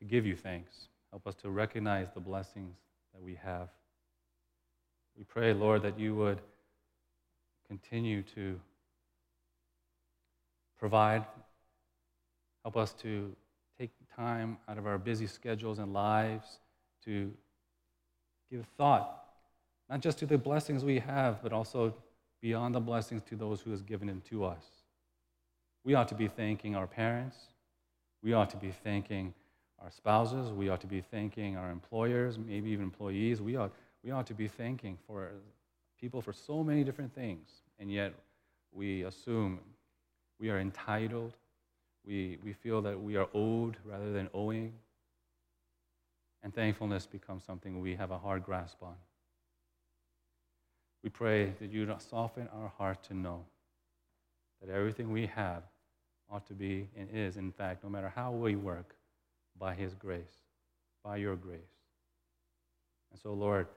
to 0.00 0.04
give 0.04 0.26
you 0.26 0.34
thanks. 0.34 0.88
Help 1.12 1.28
us 1.28 1.36
to 1.36 1.50
recognize 1.50 2.08
the 2.12 2.18
blessings 2.18 2.74
that 3.14 3.22
we 3.22 3.36
have. 3.36 3.68
We 5.16 5.22
pray, 5.22 5.52
Lord, 5.52 5.82
that 5.82 5.96
you 5.96 6.16
would 6.16 6.40
continue 7.68 8.22
to 8.34 8.58
provide. 10.76 11.24
Help 12.64 12.76
us 12.76 12.92
to 12.94 13.30
take 13.78 13.92
time 14.16 14.58
out 14.68 14.76
of 14.76 14.88
our 14.88 14.98
busy 14.98 15.28
schedules 15.28 15.78
and 15.78 15.92
lives 15.92 16.58
to 17.04 17.32
give 18.50 18.66
thought, 18.76 19.27
not 19.88 20.00
just 20.00 20.18
to 20.18 20.26
the 20.26 20.38
blessings 20.38 20.84
we 20.84 20.98
have, 20.98 21.42
but 21.42 21.52
also 21.52 21.94
beyond 22.40 22.74
the 22.74 22.80
blessings 22.80 23.22
to 23.22 23.36
those 23.36 23.60
who 23.60 23.70
has 23.70 23.82
given 23.82 24.06
them 24.06 24.22
to 24.28 24.44
us. 24.44 24.64
We 25.84 25.94
ought 25.94 26.08
to 26.08 26.14
be 26.14 26.28
thanking 26.28 26.76
our 26.76 26.86
parents. 26.86 27.36
We 28.22 28.32
ought 28.32 28.50
to 28.50 28.56
be 28.56 28.70
thanking 28.70 29.32
our 29.80 29.90
spouses. 29.90 30.52
We 30.52 30.68
ought 30.68 30.80
to 30.82 30.86
be 30.86 31.00
thanking 31.00 31.56
our 31.56 31.70
employers, 31.70 32.38
maybe 32.38 32.70
even 32.70 32.84
employees. 32.84 33.40
We 33.40 33.56
ought, 33.56 33.72
we 34.04 34.10
ought 34.10 34.26
to 34.26 34.34
be 34.34 34.48
thanking 34.48 34.98
for 35.06 35.30
people 36.00 36.20
for 36.20 36.32
so 36.32 36.62
many 36.62 36.84
different 36.84 37.14
things. 37.14 37.48
And 37.78 37.90
yet 37.90 38.12
we 38.72 39.04
assume 39.04 39.60
we 40.38 40.50
are 40.50 40.58
entitled. 40.58 41.34
We, 42.06 42.38
we 42.44 42.52
feel 42.52 42.82
that 42.82 43.00
we 43.00 43.16
are 43.16 43.28
owed 43.34 43.76
rather 43.84 44.12
than 44.12 44.28
owing. 44.34 44.72
And 46.42 46.54
thankfulness 46.54 47.06
becomes 47.06 47.44
something 47.44 47.80
we 47.80 47.96
have 47.96 48.10
a 48.10 48.18
hard 48.18 48.44
grasp 48.44 48.82
on. 48.82 48.94
We 51.08 51.12
pray 51.12 51.54
that 51.58 51.72
you 51.72 51.88
soften 52.10 52.50
our 52.52 52.70
heart 52.76 53.02
to 53.04 53.14
know 53.14 53.42
that 54.60 54.70
everything 54.70 55.10
we 55.10 55.24
have 55.24 55.62
ought 56.30 56.46
to 56.48 56.52
be 56.52 56.90
and 56.98 57.08
is, 57.10 57.38
in 57.38 57.50
fact, 57.50 57.82
no 57.82 57.88
matter 57.88 58.12
how 58.14 58.30
we 58.30 58.56
work, 58.56 58.94
by 59.58 59.74
His 59.74 59.94
grace, 59.94 60.44
by 61.02 61.16
your 61.16 61.34
grace. 61.34 61.78
And 63.10 63.18
so, 63.18 63.32
Lord, 63.32 63.68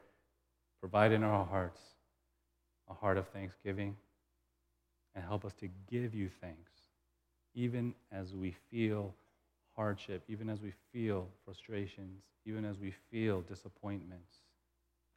provide 0.82 1.14
in 1.14 1.24
our 1.24 1.46
hearts 1.46 1.80
a 2.90 2.94
heart 2.94 3.18
of 3.18 3.30
thanksgiving 3.30 3.96
and 5.16 5.24
help 5.24 5.46
us 5.46 5.54
to 5.62 5.70
give 5.90 6.14
you 6.14 6.30
thanks, 6.42 6.72
even 7.56 7.94
as 8.12 8.36
we 8.36 8.54
feel 8.70 9.16
hardship, 9.78 10.22
even 10.28 10.50
as 10.50 10.60
we 10.60 10.74
feel 10.92 11.30
frustrations, 11.46 12.24
even 12.46 12.66
as 12.66 12.78
we 12.78 12.94
feel 13.10 13.40
disappointments, 13.40 14.40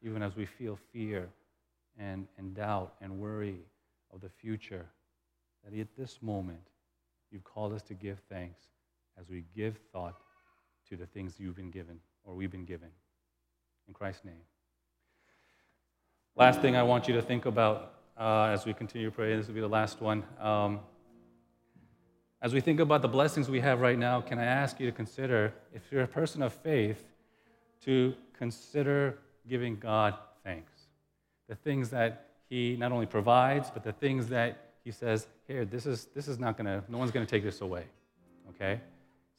even 0.01 0.23
as 0.23 0.37
we 0.37 0.47
feel 0.47 0.79
fear 0.93 1.29
and, 1.99 2.27
and 2.39 2.55
doubt 2.55 2.95
and 3.01 3.19
worry 3.19 3.61
of 4.13 4.21
the 4.21 4.29
future, 4.29 4.87
that 5.65 5.79
at 5.79 5.89
this 5.97 6.19
moment, 6.23 6.69
you've 7.31 7.45
called 7.45 7.73
us 7.73 7.83
to 7.83 7.95
give 7.95 8.19
thanks 8.29 8.61
as 9.19 9.29
we 9.29 9.45
give 9.55 9.79
thought 9.93 10.17
to 10.89 10.97
the 10.97 11.07
things 11.07 11.35
you've 11.39 11.57
been 11.57 11.71
given 11.71 11.99
or 12.25 12.35
we've 12.35 12.51
been 12.51 12.65
given. 12.65 12.89
In 13.89 13.95
Christ's 13.95 14.25
name. 14.25 14.43
Last 16.37 16.61
thing 16.61 16.75
I 16.75 16.83
want 16.83 17.07
you 17.07 17.15
to 17.15 17.23
think 17.23 17.47
about 17.47 17.95
uh, 18.19 18.45
as 18.53 18.65
we 18.65 18.73
continue 18.73 19.09
to 19.09 19.15
pray, 19.15 19.37
this 19.37 19.47
will 19.47 19.55
be 19.55 19.61
the 19.61 19.69
last 19.69 20.01
one. 20.01 20.25
Um, 20.41 20.81
as 22.41 22.53
we 22.53 22.61
think 22.61 22.79
about 22.79 23.03
the 23.03 23.09
blessings 23.09 23.49
we 23.49 23.61
have 23.61 23.81
right 23.81 23.99
now, 23.99 24.21
can 24.21 24.39
I 24.39 24.45
ask 24.45 24.79
you 24.79 24.87
to 24.87 24.93
consider, 24.93 25.55
if 25.73 25.83
you're 25.91 26.03
a 26.03 26.09
person 26.09 26.43
of 26.43 26.53
faith, 26.53 27.03
to 27.85 28.15
consider 28.37 29.19
giving 29.49 29.77
God 29.79 30.15
thanks? 30.45 30.74
The 31.49 31.55
things 31.55 31.91
that 31.91 32.27
He 32.49 32.77
not 32.77 32.93
only 32.93 33.07
provides, 33.07 33.71
but 33.71 33.85
the 33.85 33.93
things 33.93 34.29
that 34.29 34.73
He 34.85 34.91
says, 34.91 35.27
here, 35.47 35.65
this 35.65 35.87
is, 35.87 36.07
this 36.15 36.29
is 36.29 36.39
not 36.39 36.57
going 36.57 36.67
to, 36.67 36.83
no 36.89 36.99
one's 36.99 37.11
going 37.11 37.27
to 37.27 37.31
take 37.31 37.43
this 37.43 37.61
away. 37.61 37.85
Okay? 38.51 38.81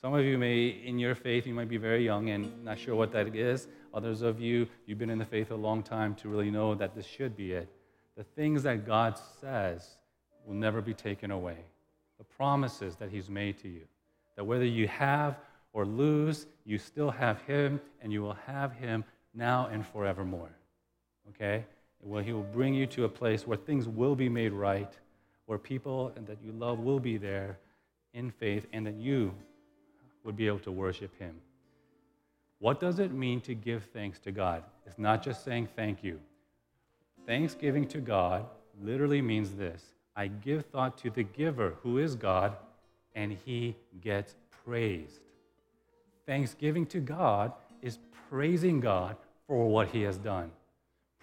Some 0.01 0.13
of 0.13 0.23
you 0.23 0.37
may, 0.37 0.67
in 0.67 0.99
your 0.99 1.15
faith, 1.15 1.47
you 1.47 1.53
might 1.53 1.69
be 1.69 1.77
very 1.77 2.03
young 2.03 2.29
and 2.29 2.63
not 2.63 2.77
sure 2.77 2.95
what 2.95 3.11
that 3.13 3.35
is. 3.35 3.67
Others 3.93 4.21
of 4.21 4.39
you, 4.39 4.67
you've 4.85 4.99
been 4.99 5.09
in 5.09 5.17
the 5.17 5.25
faith 5.25 5.51
a 5.51 5.55
long 5.55 5.81
time 5.81 6.13
to 6.15 6.29
really 6.29 6.51
know 6.51 6.75
that 6.75 6.93
this 6.93 7.05
should 7.05 7.35
be 7.35 7.53
it. 7.53 7.69
The 8.17 8.23
things 8.23 8.63
that 8.63 8.85
God 8.85 9.17
says 9.41 9.97
will 10.45 10.53
never 10.53 10.81
be 10.81 10.93
taken 10.93 11.31
away. 11.31 11.57
The 12.17 12.23
promises 12.23 12.95
that 12.97 13.09
He's 13.09 13.29
made 13.29 13.57
to 13.59 13.67
you. 13.67 13.81
That 14.35 14.43
whether 14.43 14.65
you 14.65 14.87
have 14.87 15.37
or 15.73 15.85
lose, 15.85 16.45
you 16.65 16.77
still 16.77 17.09
have 17.09 17.41
Him, 17.41 17.81
and 18.01 18.11
you 18.13 18.21
will 18.21 18.37
have 18.45 18.73
Him 18.73 19.03
now 19.33 19.69
and 19.71 19.85
forevermore. 19.85 20.51
Okay? 21.29 21.65
Well, 22.05 22.23
He 22.23 22.33
will 22.33 22.43
bring 22.43 22.75
you 22.75 22.85
to 22.87 23.05
a 23.05 23.09
place 23.09 23.47
where 23.47 23.57
things 23.57 23.87
will 23.87 24.15
be 24.15 24.29
made 24.29 24.53
right, 24.53 24.93
where 25.47 25.57
people 25.57 26.13
that 26.25 26.37
you 26.43 26.51
love 26.51 26.79
will 26.79 26.99
be 26.99 27.17
there 27.17 27.57
in 28.13 28.29
faith, 28.29 28.67
and 28.71 28.85
that 28.85 28.95
you 28.95 29.33
would 30.23 30.37
be 30.37 30.45
able 30.47 30.59
to 30.59 30.71
worship 30.71 31.17
Him. 31.17 31.35
What 32.59 32.79
does 32.79 32.99
it 32.99 33.11
mean 33.11 33.41
to 33.41 33.55
give 33.55 33.83
thanks 33.85 34.19
to 34.19 34.31
God? 34.31 34.63
It's 34.85 34.99
not 34.99 35.23
just 35.23 35.43
saying 35.43 35.67
thank 35.75 36.03
you. 36.03 36.19
Thanksgiving 37.25 37.87
to 37.87 37.97
God 37.97 38.45
literally 38.81 39.21
means 39.21 39.55
this 39.55 39.83
I 40.15 40.27
give 40.27 40.65
thought 40.65 40.97
to 40.99 41.09
the 41.09 41.23
giver, 41.23 41.73
who 41.81 41.97
is 41.97 42.15
God, 42.15 42.55
and 43.15 43.35
He 43.45 43.75
gets 43.99 44.35
praised. 44.63 45.21
Thanksgiving 46.27 46.85
to 46.87 46.99
God 46.99 47.51
is 47.81 47.97
praising 48.29 48.79
God 48.79 49.17
for 49.47 49.67
what 49.67 49.89
He 49.89 50.03
has 50.03 50.17
done. 50.17 50.51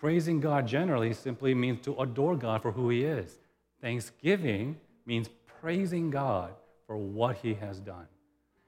Praising 0.03 0.41
God 0.41 0.67
generally 0.67 1.13
simply 1.13 1.55
means 1.55 1.79
to 1.83 1.95
adore 2.01 2.35
God 2.35 2.61
for 2.61 2.73
who 2.73 2.89
He 2.89 3.05
is. 3.05 3.39
Thanksgiving 3.81 4.77
means 5.07 5.31
praising 5.61 6.11
God 6.11 6.55
for 6.89 6.97
what 6.97 7.37
He 7.37 7.55
has 7.55 7.79
done. 7.79 8.09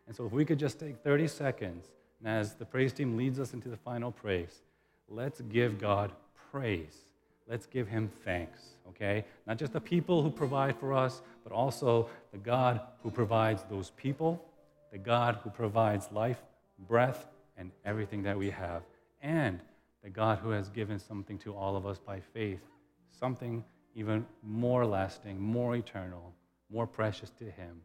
And 0.07 0.15
so, 0.15 0.27
if 0.27 0.31
we 0.31 0.45
could 0.45 0.61
just 0.61 0.79
take 0.79 1.03
30 1.03 1.27
seconds, 1.27 1.89
and 2.21 2.29
as 2.29 2.55
the 2.55 2.65
praise 2.65 2.93
team 2.93 3.17
leads 3.17 3.41
us 3.41 3.53
into 3.53 3.69
the 3.69 3.77
final 3.77 4.13
praise, 4.13 4.63
let's 5.09 5.41
give 5.41 5.81
God 5.81 6.13
praise. 6.53 6.99
Let's 7.49 7.67
give 7.67 7.89
Him 7.89 8.13
thanks, 8.25 8.61
okay? 8.91 9.25
Not 9.45 9.59
just 9.59 9.73
the 9.73 9.81
people 9.81 10.23
who 10.23 10.31
provide 10.31 10.79
for 10.79 10.95
us, 10.95 11.21
but 11.43 11.53
also 11.53 12.09
the 12.31 12.39
God 12.39 12.81
who 13.03 13.11
provides 13.11 13.65
those 13.69 13.91
people, 13.97 14.41
the 14.93 14.99
God 14.99 15.41
who 15.43 15.51
provides 15.51 16.13
life, 16.13 16.41
breath, 16.87 17.27
and 17.59 17.73
everything 17.85 18.23
that 18.23 18.39
we 18.39 18.51
have, 18.51 18.83
and 19.21 19.59
the 20.05 20.11
God 20.11 20.39
who 20.39 20.51
has 20.51 20.69
given 20.69 20.99
something 20.99 21.39
to 21.39 21.55
all 21.55 21.77
of 21.77 21.87
us 21.87 21.99
by 21.99 22.21
faith, 22.21 22.61
something 23.19 23.65
even 23.97 24.27
more 24.43 24.85
lasting, 24.85 25.41
more 25.41 25.75
eternal, 25.75 26.35
more 26.71 26.87
precious 26.87 27.31
to 27.31 27.45
Him 27.45 27.81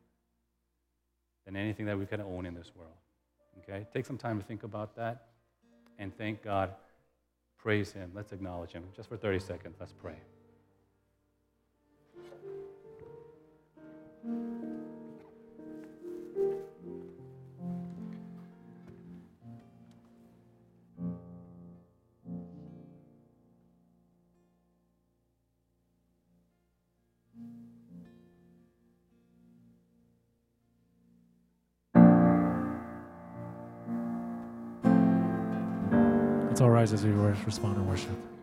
than 1.45 1.55
anything 1.55 1.85
that 1.85 1.97
we 1.97 2.05
can 2.05 2.19
own 2.19 2.45
in 2.45 2.53
this 2.53 2.71
world. 2.75 2.91
Okay? 3.59 3.87
Take 3.93 4.05
some 4.05 4.17
time 4.17 4.37
to 4.37 4.45
think 4.45 4.63
about 4.63 4.95
that 4.97 5.27
and 5.97 6.15
thank 6.17 6.43
God. 6.43 6.73
Praise 7.57 7.93
Him. 7.93 8.11
Let's 8.13 8.33
acknowledge 8.33 8.71
Him. 8.71 8.83
Just 8.95 9.07
for 9.07 9.15
30 9.15 9.39
seconds, 9.39 9.77
let's 9.79 9.93
pray. 9.93 10.15
All 36.61 36.69
rise 36.69 36.91
as 36.91 37.05
we 37.05 37.11
respond 37.11 37.77
in 37.77 37.87
worship. 37.87 38.38